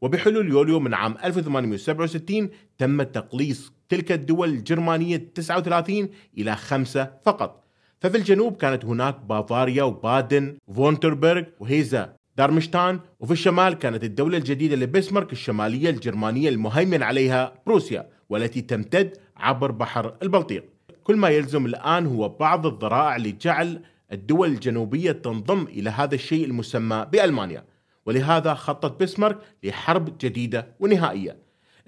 وبحلول 0.00 0.48
يوليو 0.48 0.80
من 0.80 0.94
عام 0.94 1.16
1867 1.24 2.50
تم 2.78 3.02
تقليص 3.02 3.72
تلك 3.88 4.12
الدول 4.12 4.48
الجرمانية 4.48 5.16
39 5.16 6.08
إلى 6.38 6.56
خمسة 6.56 7.10
فقط. 7.24 7.61
ففي 8.02 8.16
الجنوب 8.16 8.56
كانت 8.56 8.84
هناك 8.84 9.20
بافاريا 9.20 9.82
وبادن 9.82 10.58
وفونتربرغ 10.66 11.42
وهيزا. 11.60 12.16
دارمشتان 12.36 13.00
وفي 13.20 13.32
الشمال 13.32 13.74
كانت 13.74 14.04
الدولة 14.04 14.38
الجديدة 14.38 14.76
لبسمارك 14.76 15.32
الشمالية 15.32 15.90
الجرمانية 15.90 16.48
المهيمن 16.48 17.02
عليها 17.02 17.52
بروسيا 17.66 18.08
والتي 18.30 18.60
تمتد 18.60 19.16
عبر 19.36 19.70
بحر 19.70 20.14
البلطيق. 20.22 20.64
كل 21.04 21.16
ما 21.16 21.28
يلزم 21.28 21.66
الآن 21.66 22.06
هو 22.06 22.28
بعض 22.28 22.66
الذرائع 22.66 23.16
لجعل 23.16 23.82
الدول 24.12 24.48
الجنوبية 24.48 25.12
تنضم 25.12 25.62
إلى 25.62 25.90
هذا 25.90 26.14
الشيء 26.14 26.44
المسمى 26.44 27.06
بألمانيا. 27.12 27.64
ولهذا 28.06 28.54
خطط 28.54 29.02
بسمارك 29.02 29.38
لحرب 29.62 30.18
جديدة 30.18 30.66
ونهائية. 30.80 31.36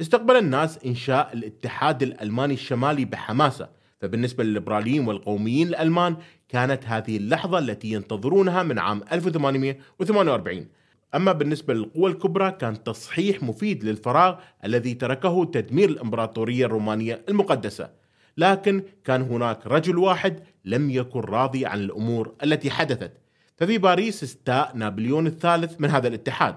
استقبل 0.01 0.37
الناس 0.37 0.79
إنشاء 0.87 1.31
الاتحاد 1.33 2.03
الألماني 2.03 2.55
الشمالي 2.55 3.05
بحماسة. 3.05 3.84
فبالنسبة 4.05 4.45
للليبراليين 4.45 5.07
والقوميين 5.07 5.69
الألمان 5.69 6.17
كانت 6.49 6.85
هذه 6.87 7.17
اللحظة 7.17 7.59
التي 7.59 7.93
ينتظرونها 7.93 8.63
من 8.63 8.79
عام 8.79 9.03
1848 9.13 10.67
أما 11.15 11.33
بالنسبة 11.33 11.75
للقوى 11.75 12.11
الكبرى 12.11 12.51
كان 12.51 12.85
تصحيح 12.85 13.43
مفيد 13.43 13.85
للفراغ 13.85 14.37
الذي 14.65 14.95
تركه 14.95 15.45
تدمير 15.45 15.89
الإمبراطورية 15.89 16.67
الرومانية 16.67 17.25
المقدسة. 17.29 17.91
لكن 18.37 18.83
كان 19.05 19.23
هناك 19.23 19.67
رجل 19.67 19.99
واحد 19.99 20.41
لم 20.65 20.91
يكن 20.91 21.21
راضي 21.21 21.67
عن 21.67 21.79
الأمور 21.79 22.35
التي 22.43 22.71
حدثت 22.71 23.13
ففي 23.57 23.79
باريس 23.79 24.23
استاء 24.23 24.77
نابليون 24.77 25.27
الثالث 25.27 25.81
من 25.81 25.91
هذا 25.91 26.09
الاتحاد. 26.09 26.57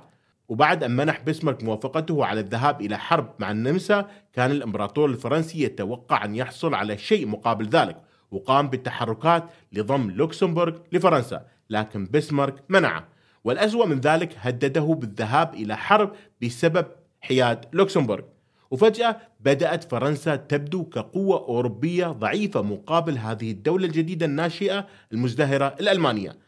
وبعد 0.50 0.84
أن 0.84 0.96
منح 0.96 1.22
بسمارك 1.22 1.63
موافقته 1.63 2.25
على 2.25 2.39
الذهاب 2.39 2.82
إلى 2.82 2.98
حرب 2.98 3.34
مع 3.39 3.51
النمسا 3.51 4.08
كان 4.34 4.51
الإمبراطور 4.51 5.10
الفرنسي 5.10 5.63
يتوقع 5.63 6.25
أن 6.25 6.36
يحصل 6.36 6.74
على 6.74 6.98
شيء 6.98 7.27
مقابل 7.27 7.70
ذلك 7.70 7.98
وقام 8.32 8.68
بالتحركات 8.70 9.44
لضم 9.74 10.12
لوكسمبورغ 10.12 10.77
لفرنسا 10.92 11.46
لكن 11.70 12.08
بسمارك 12.12 12.63
منعه. 12.70 13.08
والأسوأ 13.44 13.86
من 13.86 14.00
ذلك 14.00 14.36
هدده 14.38 14.82
بالذهاب 14.82 15.54
إلى 15.54 15.77
حرب 15.77 16.12
بسبب 16.44 16.86
حياد 17.22 17.66
لوكسمبورغ. 17.74 18.24
وفجأة 18.72 19.18
بدأت 19.39 19.84
فرنسا 19.84 20.36
تبدو 20.36 20.84
كقوة 20.84 21.38
أوروبية 21.38 22.08
ضعيفة 22.08 22.62
مقابل 22.62 23.18
هذه 23.18 23.51
الدولة 23.51 23.86
الجديدة 23.86 24.25
الناشئة 24.25 24.88
المزدهرة 25.13 25.75
الألمانية. 25.80 26.47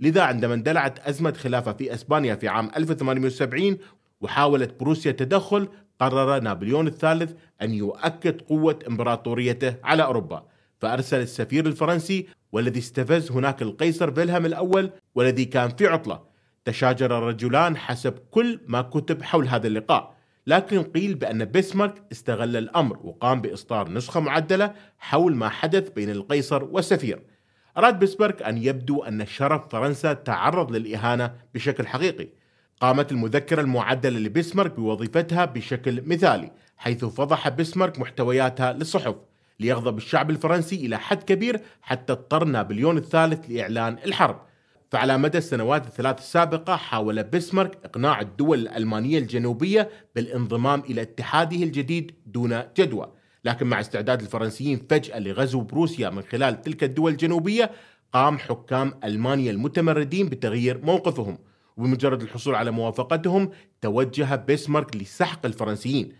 لذا 0.00 0.22
عندما 0.22 0.54
اندلعت 0.54 1.08
أزمة 1.08 1.32
خلافة 1.32 1.72
في 1.72 1.94
أسبانيا 1.94 2.34
في 2.34 2.48
عام 2.48 2.70
1870 2.76 3.78
وحاولت 4.20 4.80
بروسيا 4.80 5.10
التدخل 5.10 5.68
قرر 6.00 6.40
نابليون 6.40 6.86
الثالث 6.86 7.32
أن 7.62 7.74
يؤكد 7.74 8.42
قوة 8.42 8.78
إمبراطوريته 8.88 9.74
على 9.84 10.04
أوروبا 10.04 10.44
فأرسل 10.80 11.20
السفير 11.20 11.66
الفرنسي 11.66 12.26
والذي 12.52 12.78
استفز 12.78 13.30
هناك 13.30 13.62
القيصر 13.62 14.10
فيلهم 14.10 14.46
الأول 14.46 14.90
والذي 15.14 15.44
كان 15.44 15.68
في 15.68 15.86
عطلة. 15.86 16.20
تشاجر 16.64 17.18
الرجلان 17.18 17.76
حسب 17.76 18.18
كل 18.30 18.60
ما 18.66 18.82
كتب 18.82 19.22
حول 19.22 19.48
هذا 19.48 19.66
اللقاء 19.66 20.14
لكن 20.46 20.82
قيل 20.82 21.14
بأن 21.14 21.44
بيسمارك 21.44 22.02
استغل 22.12 22.56
الأمر 22.56 22.98
وقام 23.04 23.40
بإصدار 23.40 23.90
نسخة 23.90 24.20
معدلة 24.20 24.74
حول 24.98 25.34
ما 25.34 25.48
حدث 25.48 25.90
بين 25.90 26.10
القيصر 26.10 26.64
والسفير. 26.64 27.22
أراد 27.78 27.98
بيسمارك 27.98 28.42
أن 28.42 28.58
يبدو 28.58 29.02
أن 29.02 29.26
شرف 29.26 29.68
فرنسا 29.68 30.12
تعرض 30.12 30.72
للإهانة 30.72 31.34
بشكل 31.54 31.86
حقيقي. 31.86 32.28
قامت 32.80 33.12
المذكرة 33.12 33.60
المعدلة 33.60 34.18
لبسمارك 34.18 34.72
بوظيفتها 34.74 35.44
بشكل 35.44 36.02
مثالي 36.06 36.52
حيث 36.76 37.04
فضح 37.04 37.48
بسمارك 37.48 37.98
محتوياتها 37.98 38.72
للصحف 38.72 39.14
ليغضب 39.60 39.96
الشعب 39.96 40.30
الفرنسي 40.30 40.86
إلى 40.86 40.98
حد 40.98 41.22
كبير 41.22 41.60
حتى 41.82 42.12
اضطر 42.12 42.44
نابليون 42.44 42.96
الثالث 42.96 43.50
لإعلان 43.50 43.98
الحرب. 44.06 44.40
فعلى 44.90 45.18
مدى 45.18 45.38
السنوات 45.38 45.86
الثلاث 45.86 46.18
السابقة 46.18 46.76
حاول 46.76 47.22
بسمارك 47.22 47.78
إقناع 47.84 48.20
الدول 48.20 48.58
الألمانية 48.58 49.18
الجنوبية 49.18 49.90
بالانضمام 50.14 50.80
إلى 50.80 51.02
اتحاده 51.02 51.56
الجديد 51.56 52.14
دون 52.26 52.62
جدوى. 52.78 53.12
لكن 53.44 53.66
مع 53.66 53.80
استعداد 53.80 54.20
الفرنسيين 54.20 54.86
فجأة 54.90 55.18
لغزو 55.18 55.60
بروسيا 55.60 56.10
من 56.10 56.22
خلال 56.22 56.62
تلك 56.62 56.84
الدول 56.84 57.12
الجنوبية 57.12 57.70
قام 58.12 58.38
حكام 58.38 58.94
ألمانيا 59.04 59.50
المتمردين 59.50 60.28
بتغيير 60.28 60.84
موقفهم. 60.84 61.38
وبمجرد 61.76 62.22
الحصول 62.22 62.54
على 62.54 62.70
موافقتهم 62.70 63.50
توجه 63.80 64.36
بيسمارك 64.36 64.96
لسحق 64.96 65.46
الفرنسيين. 65.46 66.12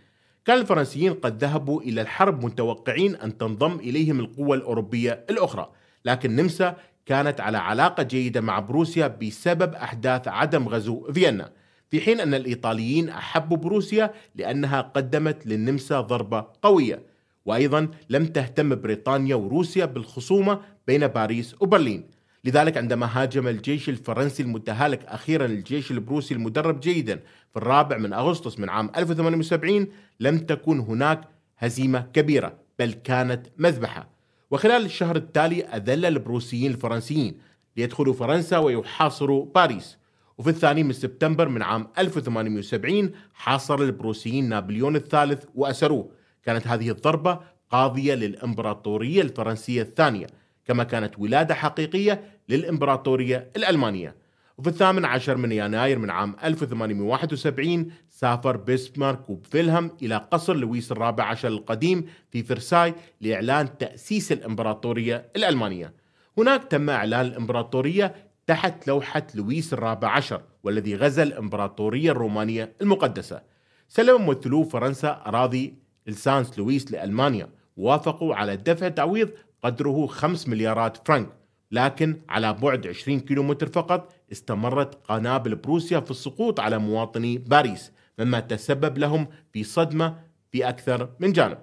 كان 0.44 0.58
الفرنسيين 0.58 1.14
قد 1.14 1.44
ذهبوا 1.44 1.82
إلى 1.82 2.00
الحرب 2.00 2.44
متوقعين 2.44 3.16
أن 3.16 3.38
تنضم 3.38 3.76
إليهم 3.76 4.20
القوى 4.20 4.56
الأوروبية 4.56 5.24
الأخرى. 5.30 5.70
لكن 6.04 6.36
نمسا 6.36 6.76
كانت 7.06 7.40
على 7.40 7.58
علاقة 7.58 8.02
جيدة 8.02 8.40
مع 8.40 8.60
بروسيا 8.60 9.06
بسبب 9.06 9.74
أحداث 9.74 10.28
عدم 10.28 10.68
غزو 10.68 11.12
فيينا. 11.12 11.52
في 11.90 12.00
حين 12.00 12.20
أن 12.20 12.34
الإيطاليين 12.34 13.08
أحبوا 13.08 13.56
بروسيا 13.56 14.12
لأنها 14.34 14.80
قدمت 14.80 15.46
للنمسا 15.46 16.00
ضربة 16.00 16.46
قوية 16.62 17.02
وأيضا 17.44 17.88
لم 18.10 18.26
تهتم 18.26 18.74
بريطانيا 18.74 19.34
وروسيا 19.34 19.84
بالخصومة 19.84 20.60
بين 20.86 21.06
باريس 21.06 21.54
وبرلين. 21.60 22.04
لذلك 22.44 22.76
عندما 22.76 23.06
هاجم 23.12 23.48
الجيش 23.48 23.88
الفرنسي 23.88 24.42
المتهالك 24.42 25.04
أخيرا 25.04 25.46
الجيش 25.46 25.90
البروسي 25.90 26.34
المدرب 26.34 26.80
جيدا 26.80 27.16
في 27.50 27.56
الرابع 27.56 27.96
من 27.98 28.12
أغسطس 28.12 28.58
من 28.58 28.68
عام 28.68 28.90
1870 28.96 29.86
لم 30.20 30.38
تكن 30.38 30.80
هناك 30.80 31.20
هزيمة 31.58 32.06
كبيرة 32.12 32.54
بل 32.78 32.92
كانت 32.92 33.46
مذبحة. 33.58 34.08
وخلال 34.50 34.84
الشهر 34.84 35.16
التالي 35.16 35.64
أذل 35.64 36.06
البروسيين 36.06 36.70
الفرنسيين 36.70 37.38
ليدخلوا 37.76 38.14
فرنسا 38.14 38.58
ويحاصروا 38.58 39.46
باريس. 39.54 39.98
وفي 40.38 40.50
الثاني 40.50 40.82
من 40.82 40.92
سبتمبر 40.92 41.48
من 41.48 41.62
عام 41.62 41.88
1870 41.98 43.10
حاصر 43.34 43.78
البروسيين 43.82 44.48
نابليون 44.48 44.96
الثالث 44.96 45.44
وأسروه. 45.54 46.10
كانت 46.42 46.66
هذه 46.66 46.90
الضربة 46.90 47.40
قاضية 47.70 48.14
للإمبراطورية 48.14 49.22
الفرنسية 49.22 49.82
الثانية 49.82 50.26
كما 50.64 50.84
كانت 50.84 51.18
ولادة 51.18 51.54
حقيقية 51.54 52.24
للإمبراطورية 52.48 53.50
الألمانية. 53.56 54.14
وفي 54.58 54.68
الثامن 54.68 55.04
عشر 55.04 55.36
من 55.36 55.52
يناير 55.52 55.98
من 55.98 56.10
عام 56.10 56.36
1871 56.44 57.92
سافر 58.08 58.56
بيسمارك 58.56 59.30
وفيلهم 59.30 59.90
إلى 60.02 60.26
قصر 60.30 60.56
لويس 60.56 60.92
الرابع 60.92 61.24
عشر 61.24 61.48
القديم 61.48 62.06
في 62.30 62.42
فرساي 62.42 62.94
لإعلان 63.20 63.78
تأسيس 63.78 64.32
الإمبراطورية 64.32 65.26
الألمانية. 65.36 65.94
هناك 66.38 66.64
تم 66.64 66.90
إعلان 66.90 67.26
الإمبراطورية 67.26 68.27
تحت 68.48 68.88
لوحة 68.88 69.26
لويس 69.34 69.72
الرابع 69.72 70.08
عشر 70.08 70.42
والذي 70.62 70.96
غزا 70.96 71.22
الإمبراطورية 71.22 72.10
الرومانية 72.10 72.72
المقدسة. 72.80 73.42
سلم 73.88 74.22
ممثلو 74.22 74.64
فرنسا 74.64 75.22
أراضي 75.26 75.74
لسانس 76.06 76.58
لويس 76.58 76.92
لألمانيا 76.92 77.48
ووافقوا 77.76 78.34
على 78.34 78.56
دفع 78.56 78.88
تعويض 78.88 79.30
قدره 79.62 80.06
5 80.06 80.50
مليارات 80.50 81.08
فرنك. 81.08 81.28
لكن 81.72 82.20
على 82.28 82.52
بعد 82.52 82.86
20 82.86 83.20
كيلومتر 83.20 83.66
فقط 83.66 84.12
استمرت 84.32 84.94
قنابل 85.08 85.54
بروسيا 85.54 86.00
في 86.00 86.10
السقوط 86.10 86.60
على 86.60 86.78
مواطني 86.78 87.38
باريس 87.38 87.92
مما 88.18 88.40
تسبب 88.40 88.98
لهم 88.98 89.26
في 89.52 89.64
صدمة 89.64 90.16
في 90.52 90.68
أكثر 90.68 91.10
من 91.20 91.32
جانب. 91.32 91.58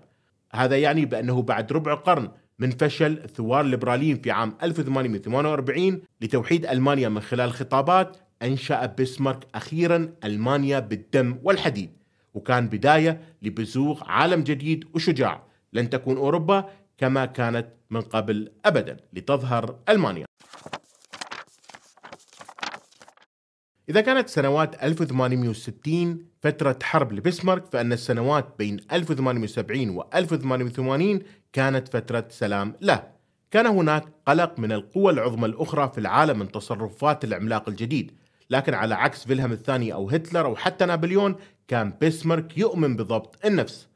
هذا 0.52 0.78
يعني 0.78 1.06
بأنه 1.06 1.42
بعد 1.42 1.74
ربع 1.74 1.94
قرن 1.94 2.32
من 2.60 2.72
فشل 2.72 3.12
الثوار 3.24 3.62
الليبراليين 3.62 4.18
في 4.18 4.32
عام 4.32 4.58
1848 4.64 6.02
لتوحيد 6.22 6.66
ألمانيا 6.66 7.10
من 7.10 7.22
خلال 7.22 7.52
خطابات 7.52 8.18
أنشأ 8.42 8.86
بسمارك 8.86 9.48
أخيرا 9.56 10.14
ألمانيا 10.24 10.80
بالدم 10.80 11.40
والحديد 11.44 11.90
وكان 12.34 12.68
بداية 12.70 13.22
لبزوغ 13.42 14.04
عالم 14.04 14.44
جديد 14.44 14.86
وشجاع. 14.94 15.44
لن 15.74 15.90
تكون 15.90 16.18
أوروبا 16.18 16.70
كما 16.98 17.26
كانت 17.26 17.68
من 17.90 18.02
قبل 18.02 18.52
أبدا 18.66 18.98
لتظهر 19.14 19.80
ألمانيا. 19.90 20.26
إذا 23.90 24.02
كانت 24.02 24.30
سنوات 24.30 24.84
1860 24.84 26.26
فترة 26.42 26.80
حرب 26.84 27.14
لبسمارك 27.14 27.66
فإن 27.66 27.94
السنوات 27.94 28.56
بين 28.60 28.78
1870 28.92 29.90
و 29.90 30.04
1880 30.16 31.20
كانت 31.56 31.88
فترة 31.88 32.26
سلام. 32.30 32.76
له 32.82 33.04
كان 33.52 33.66
هناك 33.66 34.04
قلق 34.26 34.60
من 34.60 34.72
القوى 34.72 35.14
العظمى 35.14 35.46
الأخرى 35.46 35.92
في 35.94 35.98
العالم 35.98 36.40
من 36.40 36.52
تصرفات 36.52 37.24
العملاق 37.24 37.70
الجديد. 37.70 38.12
لكن 38.50 38.74
على 38.74 38.96
عكس 38.96 39.28
فيلهم 39.28 39.52
الثاني 39.52 39.94
أو 39.94 40.10
هتلر 40.10 40.46
أو 40.46 40.56
حتى 40.56 40.86
نابليون 40.86 41.36
كان 41.68 41.94
بسمارك 42.02 42.58
يؤمن 42.58 42.96
بضبط 42.96 43.46
النفس. 43.46 43.88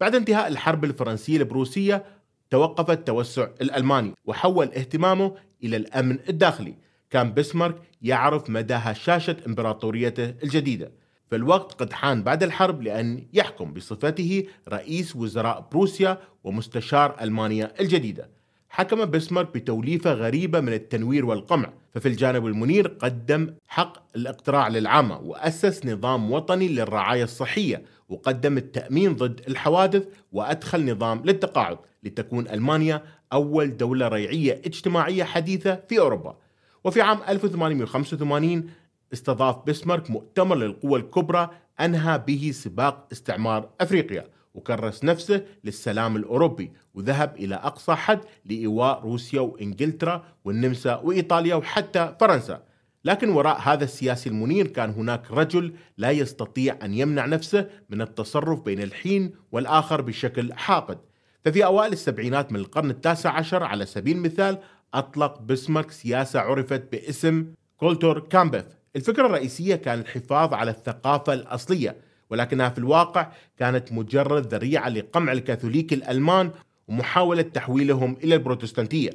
بعد 0.00 0.14
انتهاء 0.14 0.48
الحرب 0.48 0.84
الفرنسية 0.84 1.36
البروسية 1.36 2.04
توقف 2.50 2.90
التوسع 2.90 3.48
الألماني 3.60 4.14
وحول 4.24 4.66
اهتمامه 4.66 5.34
إلى 5.64 5.76
الأمن 5.76 6.18
الداخلي. 6.28 6.74
كان 7.10 7.34
بسمارك 7.34 7.76
يعرف 8.02 8.50
مدى 8.50 8.74
هشاشة 8.74 9.36
إمبراطوريته 9.46 10.34
الجديدة. 10.42 10.92
فالوقت 11.30 11.72
قد 11.72 11.92
حان 11.92 12.22
بعد 12.22 12.42
الحرب 12.42 12.82
لأن 12.82 13.24
يحكم 13.32 13.72
بصفته 13.72 14.44
رئيس 14.68 15.16
وزراء 15.16 15.68
بروسيا 15.72 16.18
ومستشار 16.44 17.16
ألمانيا 17.20 17.72
الجديدة. 17.80 18.28
حكم 18.68 19.04
بسمارك 19.04 19.54
بتوليفة 19.54 20.12
غريبة 20.12 20.60
من 20.60 20.72
التنوير 20.72 21.26
والقمع. 21.26 21.72
ففي 21.94 22.08
الجانب 22.08 22.46
المنير 22.46 22.88
قدم 22.88 23.54
حق 23.68 24.16
الاقتراع 24.16 24.68
للعامة 24.68 25.18
وأسس 25.18 25.86
نظام 25.86 26.32
وطني 26.32 26.68
للرعاية 26.68 27.24
الصحية 27.24 27.82
وقدم 28.08 28.56
التأمين 28.58 29.12
ضد 29.16 29.40
الحوادث 29.48 30.04
وأدخل 30.32 30.92
نظام 30.92 31.22
للتقاعد 31.24 31.78
لتكون 32.02 32.48
ألمانيا 32.48 33.02
أول 33.32 33.76
دولة 33.76 34.08
ريعية 34.08 34.62
اجتماعية 34.66 35.24
حديثة 35.24 35.80
في 35.88 35.98
أوروبا. 35.98 36.36
وفي 36.84 37.00
عام 37.00 37.18
1885 37.28 38.70
استضاف 39.12 39.56
بسمارك 39.66 40.10
مؤتمر 40.10 40.56
للقوى 40.56 41.00
الكبرى 41.00 41.50
أنهى 41.80 42.18
به 42.26 42.50
سباق 42.54 43.08
استعمار 43.12 43.70
أفريقيا 43.80 44.24
وكرس 44.54 45.04
نفسه 45.04 45.44
للسلام 45.64 46.16
الأوروبي 46.16 46.72
وذهب 46.94 47.36
إلى 47.36 47.54
أقصى 47.54 47.94
حد 47.94 48.20
لإيواء 48.44 49.00
روسيا 49.00 49.40
وإنجلترا 49.40 50.24
والنمسا 50.44 50.96
وإيطاليا 50.96 51.54
وحتى 51.54 52.14
فرنسا. 52.20 52.62
لكن 53.04 53.28
وراء 53.28 53.60
هذا 53.60 53.84
السياسي 53.84 54.28
المنير 54.28 54.66
كان 54.66 54.90
هناك 54.90 55.30
رجل 55.30 55.74
لا 55.98 56.10
يستطيع 56.10 56.78
أن 56.82 56.94
يمنع 56.94 57.26
نفسه 57.26 57.70
من 57.90 58.02
التصرف 58.02 58.60
بين 58.60 58.82
الحين 58.82 59.34
والآخر 59.52 60.00
بشكل 60.00 60.52
حاقد. 60.54 60.98
ففي 61.44 61.64
أوائل 61.64 61.92
السبعينات 61.92 62.52
من 62.52 62.60
القرن 62.60 62.90
التاسع 62.90 63.30
عشر 63.30 63.62
على 63.62 63.86
سبيل 63.86 64.16
المثال 64.16 64.58
أطلق 64.94 65.40
بسمارك 65.40 65.90
سياسة 65.90 66.40
عرفت 66.40 66.92
باسم 66.92 67.46
كولتور 67.76 68.20
كامبف 68.20 68.77
الفكرة 68.96 69.26
الرئيسية 69.26 69.76
كان 69.76 70.00
الحفاظ 70.00 70.54
على 70.54 70.70
الثقافة 70.70 71.32
الأصلية 71.32 71.96
ولكنها 72.30 72.68
في 72.68 72.78
الواقع 72.78 73.32
كانت 73.58 73.92
مجرد 73.92 74.54
ذريعة 74.54 74.88
لقمع 74.88 75.32
الكاثوليك 75.32 75.92
الألمان 75.92 76.50
ومحاولة 76.88 77.42
تحويلهم 77.42 78.16
إلى 78.24 78.34
البروتستانتية. 78.34 79.10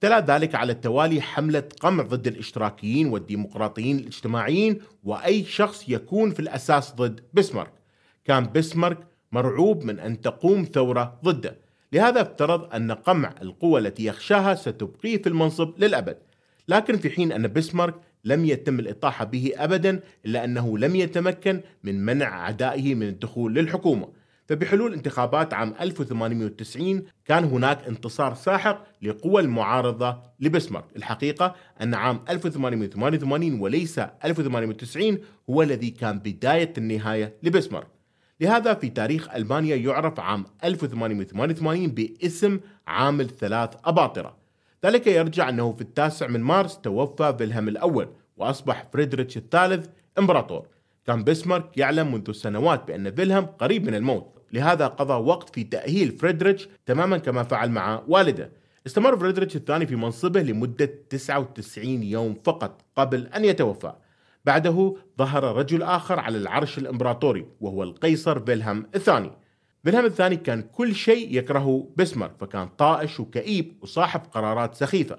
تلا 0.00 0.20
ذلك 0.20 0.54
على 0.54 0.72
التوالي 0.72 1.20
حملة 1.20 1.68
قمع 1.80 2.04
ضد 2.04 2.26
الإشتراكيين 2.26 3.08
والديمقراطيين 3.08 3.98
الاجتماعيين 3.98 4.80
وأي 5.04 5.44
شخص 5.44 5.84
يكون 5.88 6.30
في 6.30 6.40
الأساس 6.40 6.94
ضد 6.94 7.20
بسمارك 7.34 7.72
كان 8.24 8.52
بسمارك 8.54 8.98
مرعوب 9.32 9.84
من 9.84 10.00
أن 10.00 10.20
تقوم 10.20 10.64
ثورة 10.64 11.18
ضده. 11.24 11.56
لهذا 11.92 12.20
افترض 12.22 12.74
أن 12.74 12.92
قمع 12.92 13.34
القوى 13.42 13.80
التي 13.80 14.04
يخشاها 14.04 14.54
ستبقيه 14.54 15.22
في 15.22 15.28
المنصب 15.28 15.74
للأبد. 15.78 16.16
لكن 16.68 16.96
في 16.96 17.10
حين 17.10 17.32
أن 17.32 17.52
بسمارك 17.52 17.94
لم 18.24 18.44
يتم 18.44 18.78
الإطاحة 18.78 19.24
به 19.24 19.52
أبدا 19.56 20.00
إلا 20.26 20.44
أنه 20.44 20.78
لم 20.78 20.96
يتمكن 20.96 21.60
من 21.84 22.04
منع 22.04 22.26
أعدائه 22.26 22.94
من 22.94 23.08
الدخول 23.08 23.54
للحكومة. 23.54 24.08
فبحلول 24.46 24.92
انتخابات 24.92 25.54
عام 25.54 25.74
1890 25.80 27.02
كان 27.24 27.44
هناك 27.44 27.88
انتصار 27.88 28.34
ساحق 28.34 28.84
لقوى 29.02 29.42
المعارضة 29.42 30.18
لبسمارك. 30.40 30.84
الحقيقة 30.96 31.54
أن 31.82 31.94
عام 31.94 32.20
1888 32.28 33.60
وليس 33.60 33.98
1890 34.24 35.18
هو 35.50 35.62
الذي 35.62 35.90
كان 35.90 36.18
بداية 36.18 36.72
النهاية 36.78 37.34
لبسمارك. 37.42 37.86
لهذا 38.40 38.74
في 38.74 38.88
تاريخ 38.88 39.34
ألمانيا 39.34 39.76
يعرف 39.76 40.20
عام 40.20 40.44
1888 40.64 41.88
باسم 41.88 42.60
عام 42.86 43.20
الثلاث 43.20 43.70
أباطرة. 43.84 44.43
ذلك 44.84 45.06
يرجع 45.06 45.48
أنه 45.48 45.72
في 45.72 45.80
التاسع 45.80 46.26
من 46.26 46.40
مارس 46.40 46.78
توفى 46.78 47.34
فيلهم 47.38 47.68
الأول 47.68 48.08
وأصبح 48.36 48.88
فريدريتش 48.92 49.36
الثالث 49.36 49.88
إمبراطور. 50.18 50.66
كان 51.06 51.24
بسمارك 51.24 51.78
يعلم 51.78 52.12
منذ 52.12 52.32
سنوات 52.32 52.86
بأن 52.86 53.14
فيلهم 53.14 53.46
قريب 53.46 53.86
من 53.86 53.94
الموت. 53.94 54.34
لهذا 54.52 54.86
قضى 54.86 55.12
وقت 55.12 55.54
في 55.54 55.64
تأهيل 55.64 56.18
فريدريتش 56.18 56.68
تماما 56.86 57.18
كما 57.18 57.42
فعل 57.42 57.70
مع 57.70 58.02
والده. 58.08 58.50
استمر 58.86 59.18
فريدريتش 59.18 59.56
الثاني 59.56 59.86
في 59.86 59.96
منصبه 59.96 60.42
لمدة 60.42 60.90
99 61.10 62.02
يوم 62.02 62.34
فقط 62.44 62.82
قبل 62.96 63.26
أن 63.26 63.44
يتوفى. 63.44 63.92
بعده 64.44 64.96
ظهر 65.18 65.56
رجل 65.56 65.82
آخر 65.82 66.20
على 66.20 66.38
العرش 66.38 66.78
الإمبراطوري 66.78 67.46
وهو 67.60 67.82
القيصر 67.82 68.40
فيلهم 68.40 68.86
الثاني. 68.94 69.30
فيلهم 69.84 70.04
الثاني 70.04 70.36
كان 70.36 70.62
كل 70.62 70.94
شيء 70.94 71.38
يكرهه 71.38 71.88
بسمر 71.96 72.30
فكان 72.40 72.68
طائش 72.68 73.20
وكئيب 73.20 73.78
وصاحب 73.82 74.20
قرارات 74.32 74.74
سخيفة. 74.74 75.18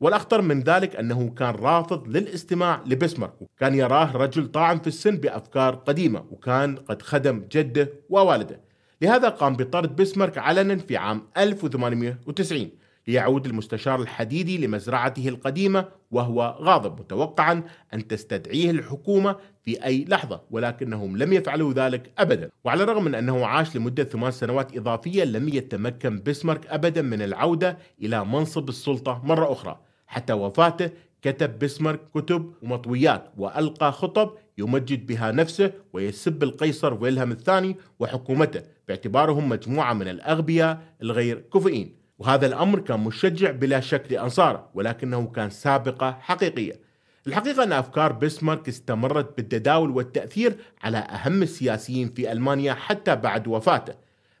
والأخطر 0.00 0.42
من 0.42 0.60
ذلك 0.60 0.96
أنه 0.96 1.30
كان 1.30 1.54
رافض 1.54 2.08
للاستماع 2.08 2.82
لبسمر 2.86 3.30
وكان 3.40 3.74
يراه 3.74 4.16
رجل 4.16 4.46
طاعن 4.46 4.78
في 4.78 4.86
السن 4.86 5.16
بأفكار 5.16 5.74
قديمة 5.74 6.24
وكان 6.30 6.76
قد 6.76 7.02
خدم 7.02 7.44
جده 7.52 7.92
ووالده. 8.10 8.60
لهذا 9.02 9.28
قام 9.28 9.56
بطرد 9.56 9.96
بسمرك 9.96 10.38
علنا 10.38 10.76
في 10.76 10.96
عام 10.96 11.22
1890 11.36 12.70
ليعود 13.08 13.46
المستشار 13.46 14.00
الحديدي 14.02 14.66
لمزرعته 14.66 15.28
القديمة 15.28 15.88
وهو 16.10 16.56
غاضب 16.60 17.00
متوقعا 17.00 17.62
أن 17.94 18.08
تستدعيه 18.08 18.70
الحكومة 18.70 19.36
في 19.64 19.84
أي 19.84 20.04
لحظة 20.08 20.40
ولكنهم 20.50 21.16
لم 21.16 21.32
يفعلوا 21.32 21.72
ذلك 21.72 22.12
أبدا. 22.18 22.50
وعلى 22.64 22.82
الرغم 22.82 23.04
من 23.04 23.14
أنه 23.14 23.46
عاش 23.46 23.76
لمدة 23.76 24.04
ثمان 24.04 24.30
سنوات 24.30 24.76
إضافية 24.76 25.24
لم 25.24 25.48
يتمكن 25.48 26.22
بسمرك 26.22 26.66
أبدا 26.66 27.02
من 27.02 27.22
العودة 27.22 27.78
إلى 28.02 28.24
منصب 28.24 28.68
السلطة 28.68 29.22
مرة 29.24 29.52
أخرى. 29.52 29.80
حتى 30.06 30.32
وفاته 30.32 30.90
كتب 31.22 31.58
بسمرك 31.58 32.00
كتب 32.14 32.52
ومطويات 32.62 33.32
وألقى 33.36 33.92
خطب 33.92 34.30
يمجد 34.58 35.06
بها 35.06 35.32
نفسه 35.32 35.72
ويسب 35.92 36.42
القيصر 36.42 36.94
ويلهم 36.94 37.32
الثاني 37.32 37.76
وحكومته 37.98 38.62
باعتبارهم 38.88 39.48
مجموعة 39.48 39.92
من 39.92 40.08
الأغبياء 40.08 40.82
الغير 41.02 41.44
كفئين 41.54 41.95
وهذا 42.18 42.46
الأمر 42.46 42.78
كان 42.78 43.00
مشجع 43.00 43.50
بلا 43.50 43.80
شك 43.80 44.04
لأنصاره 44.10 44.70
ولكنه 44.74 45.26
كان 45.26 45.50
سابقة 45.50 46.18
حقيقية. 46.20 46.80
الحقيقة 47.26 47.62
أن 47.62 47.72
أفكار 47.72 48.12
بسمارك 48.12 48.68
استمرت 48.68 49.36
بالتداول 49.36 49.90
والتأثير 49.90 50.56
على 50.82 50.98
أهم 50.98 51.42
السياسيين 51.42 52.08
في 52.08 52.32
ألمانيا 52.32 52.74
حتى 52.74 53.16
بعد 53.16 53.48
وفاته 53.48 53.94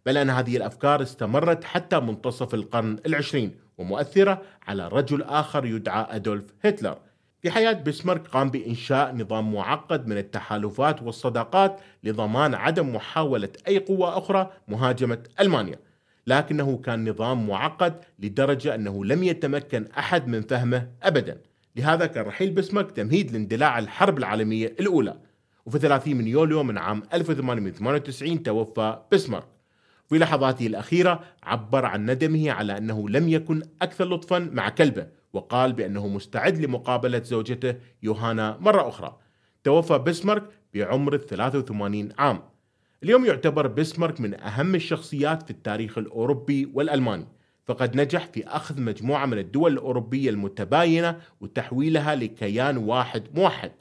بل 0.06 0.16
أن 0.16 0.30
هذه 0.30 0.56
الأفكار 0.56 1.02
استمرت 1.02 1.64
حتى 1.64 2.00
منتصف 2.00 2.54
القرن 2.54 2.98
العشرين 3.06 3.54
ومؤثرة 3.78 4.42
على 4.68 4.88
رجل 4.88 5.22
آخر 5.22 5.66
يدعى 5.66 6.06
أدولف 6.10 6.44
هتلر. 6.64 6.98
في 7.42 7.50
حياة 7.50 7.72
بسمارك 7.72 8.26
قام 8.26 8.50
بإنشاء 8.50 9.14
نظام 9.14 9.54
معقد 9.54 10.06
من 10.06 10.18
التحالفات 10.18 11.02
والصداقات 11.02 11.80
لضمان 12.04 12.54
عدم 12.54 12.94
محاولة 12.94 13.48
أي 13.68 13.78
قوة 13.78 14.18
أخرى 14.18 14.50
مهاجمة 14.68 15.18
ألمانيا. 15.40 15.78
لكنه 16.26 16.76
كان 16.76 17.08
نظام 17.08 17.46
معقد 17.46 17.94
لدرجة 18.18 18.74
أنه 18.74 19.04
لم 19.04 19.22
يتمكن 19.22 19.86
أحد 19.98 20.28
من 20.28 20.42
فهمه 20.42 20.88
أبدا. 21.02 21.38
لهذا 21.76 22.06
كان 22.06 22.24
رحيل 22.24 22.50
بسمك 22.50 22.90
تمهيد 22.90 23.32
لاندلاع 23.32 23.78
الحرب 23.78 24.18
العالمية 24.18 24.66
الأولى. 24.80 25.16
وفي 25.66 25.78
30 25.78 26.16
من 26.16 26.26
يوليو 26.26 26.62
من 26.62 26.78
عام 26.78 27.02
1898 27.14 28.42
توفى 28.42 28.98
بسمارك 29.12 29.46
في 30.08 30.18
لحظاته 30.18 30.66
الأخيرة 30.66 31.20
عبر 31.42 31.84
عن 31.84 32.10
ندمه 32.10 32.50
على 32.50 32.78
أنه 32.78 33.08
لم 33.08 33.28
يكن 33.28 33.62
أكثر 33.82 34.04
لطفا 34.04 34.38
مع 34.38 34.68
كلبه 34.68 35.06
وقال 35.32 35.72
بأنه 35.72 36.08
مستعد 36.08 36.58
لمقابلة 36.58 37.22
زوجته 37.22 37.74
يوهانا 38.02 38.58
مرة 38.60 38.88
أخرى. 38.88 39.16
توفى 39.64 39.98
بسمارك 39.98 40.44
بعمر 40.74 41.16
83 41.16 42.08
عام. 42.18 42.42
اليوم 43.02 43.24
يعتبر 43.24 43.66
بسمارك 43.66 44.20
من 44.20 44.40
أهم 44.40 44.74
الشخصيات 44.74 45.42
في 45.42 45.50
التاريخ 45.50 45.98
الأوروبي 45.98 46.70
والألماني 46.74 47.26
فقد 47.64 47.96
نجح 47.96 48.26
في 48.26 48.46
أخذ 48.46 48.80
مجموعة 48.80 49.26
من 49.26 49.38
الدول 49.38 49.72
الأوروبية 49.72 50.30
المتباينة 50.30 51.20
وتحويلها 51.40 52.14
لكيان 52.14 52.76
واحد 52.76 53.22
موحد. 53.34 53.72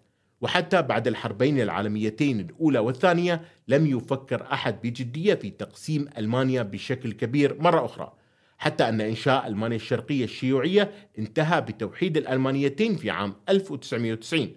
وحتى 0.41 0.81
بعد 0.81 1.07
الحربين 1.07 1.61
العالميتين 1.61 2.39
الأولى 2.39 2.79
والثانية 2.79 3.41
لم 3.67 3.85
يفكر 3.85 4.47
أحد 4.53 4.81
بجدية 4.83 5.33
في 5.33 5.49
تقسيم 5.49 6.09
ألمانيا 6.17 6.63
بشكل 6.63 7.11
كبير 7.11 7.61
مرة 7.61 7.85
أخرى 7.85 8.13
حتى 8.57 8.89
أن 8.89 9.01
إنشاء 9.01 9.47
ألمانيا 9.47 9.75
الشرقية 9.75 10.23
الشيوعية 10.23 10.91
انتهى 11.19 11.61
بتوحيد 11.61 12.17
الألمانيتين 12.17 12.95
في 12.95 13.09
عام 13.09 13.35
1990 13.49 14.49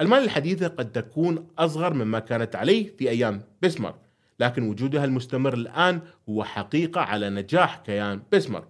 ألمانيا 0.00 0.24
الحديثة 0.24 0.68
قد 0.68 0.92
تكون 0.92 1.46
أصغر 1.58 1.94
مما 1.94 2.18
كانت 2.18 2.56
عليه 2.56 2.96
في 2.96 3.10
أيام 3.10 3.42
بسمارك 3.62 4.00
لكن 4.40 4.62
وجودها 4.62 5.04
المستمر 5.04 5.54
الآن 5.54 6.00
هو 6.28 6.44
حقيقة 6.44 7.00
على 7.00 7.30
نجاح 7.30 7.76
كيان 7.76 8.22
بسمارك. 8.32 8.68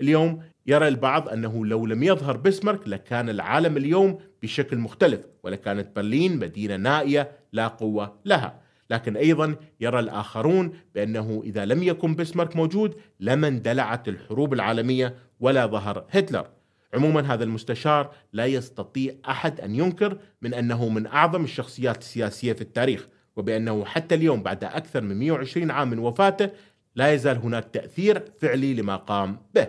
اليوم 0.00 0.42
يرى 0.66 0.88
البعض 0.88 1.28
أنه 1.28 1.66
لو 1.66 1.86
لم 1.86 2.02
يظهر 2.02 2.36
بسمارك 2.36 2.88
لكان 2.88 3.28
العالم 3.28 3.76
اليوم 3.76 4.18
بشكل 4.42 4.78
مختلف 4.78 5.20
ولكانت 5.42 5.96
برلين 5.96 6.38
مدينة 6.38 6.76
نائية 6.76 7.30
لا 7.52 7.68
قوة 7.68 8.18
لها. 8.24 8.60
لكن 8.90 9.16
أيضا 9.16 9.56
يرى 9.80 10.00
الآخرون 10.00 10.72
بأنه 10.94 11.42
إذا 11.44 11.64
لم 11.64 11.82
يكن 11.82 12.14
بسمارك 12.14 12.56
موجود 12.56 12.94
لما 13.20 13.48
اندلعت 13.48 14.08
الحروب 14.08 14.52
العالمية 14.52 15.14
ولا 15.40 15.66
ظهر 15.66 16.04
هتلر. 16.10 16.46
عموما 16.94 17.34
هذا 17.34 17.44
المستشار 17.44 18.14
لا 18.32 18.46
يستطيع 18.46 19.14
أحد 19.28 19.60
أن 19.60 19.74
ينكر 19.74 20.18
من 20.42 20.54
أنه 20.54 20.88
من 20.88 21.06
أعظم 21.06 21.44
الشخصيات 21.44 21.98
السياسية 21.98 22.52
في 22.52 22.60
التاريخ 22.60 23.08
وبأنه 23.36 23.84
حتى 23.84 24.14
اليوم 24.14 24.42
بعد 24.42 24.64
أكثر 24.64 25.00
من 25.00 25.18
120 25.18 25.70
عام 25.70 25.90
من 25.90 25.98
وفاته 25.98 26.50
لا 26.94 27.12
يزال 27.12 27.38
هناك 27.38 27.64
تأثير 27.72 28.24
فعلي 28.40 28.74
لما 28.74 28.96
قام 28.96 29.38
به. 29.54 29.66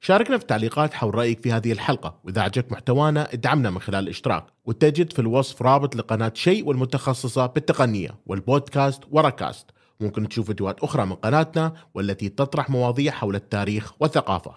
شاركنا 0.00 0.38
في 0.38 0.42
التعليقات 0.42 0.94
حول 0.94 1.14
رأيك 1.14 1.42
في 1.42 1.52
هذه 1.52 1.72
الحلقة 1.72 2.20
وإذا 2.24 2.42
عجبك 2.42 2.72
محتوانا 2.72 3.32
ادعمنا 3.32 3.70
من 3.70 3.78
خلال 3.78 4.04
الاشتراك 4.04 4.44
وتجد 4.64 5.12
في 5.12 5.18
الوصف 5.18 5.62
رابط 5.62 5.96
لقناة 5.96 6.32
شيء 6.34 6.68
والمتخصصة 6.68 7.46
بالتقنية 7.46 8.10
والبودكاست 8.26 9.02
وركاست 9.10 9.66
ممكن 10.00 10.28
تشوف 10.28 10.46
فيديوهات 10.46 10.80
أخرى 10.80 11.06
من 11.06 11.12
قناتنا 11.12 11.72
والتي 11.94 12.28
تطرح 12.28 12.70
مواضيع 12.70 13.12
حول 13.12 13.34
التاريخ 13.34 13.92
والثقافة 14.00 14.54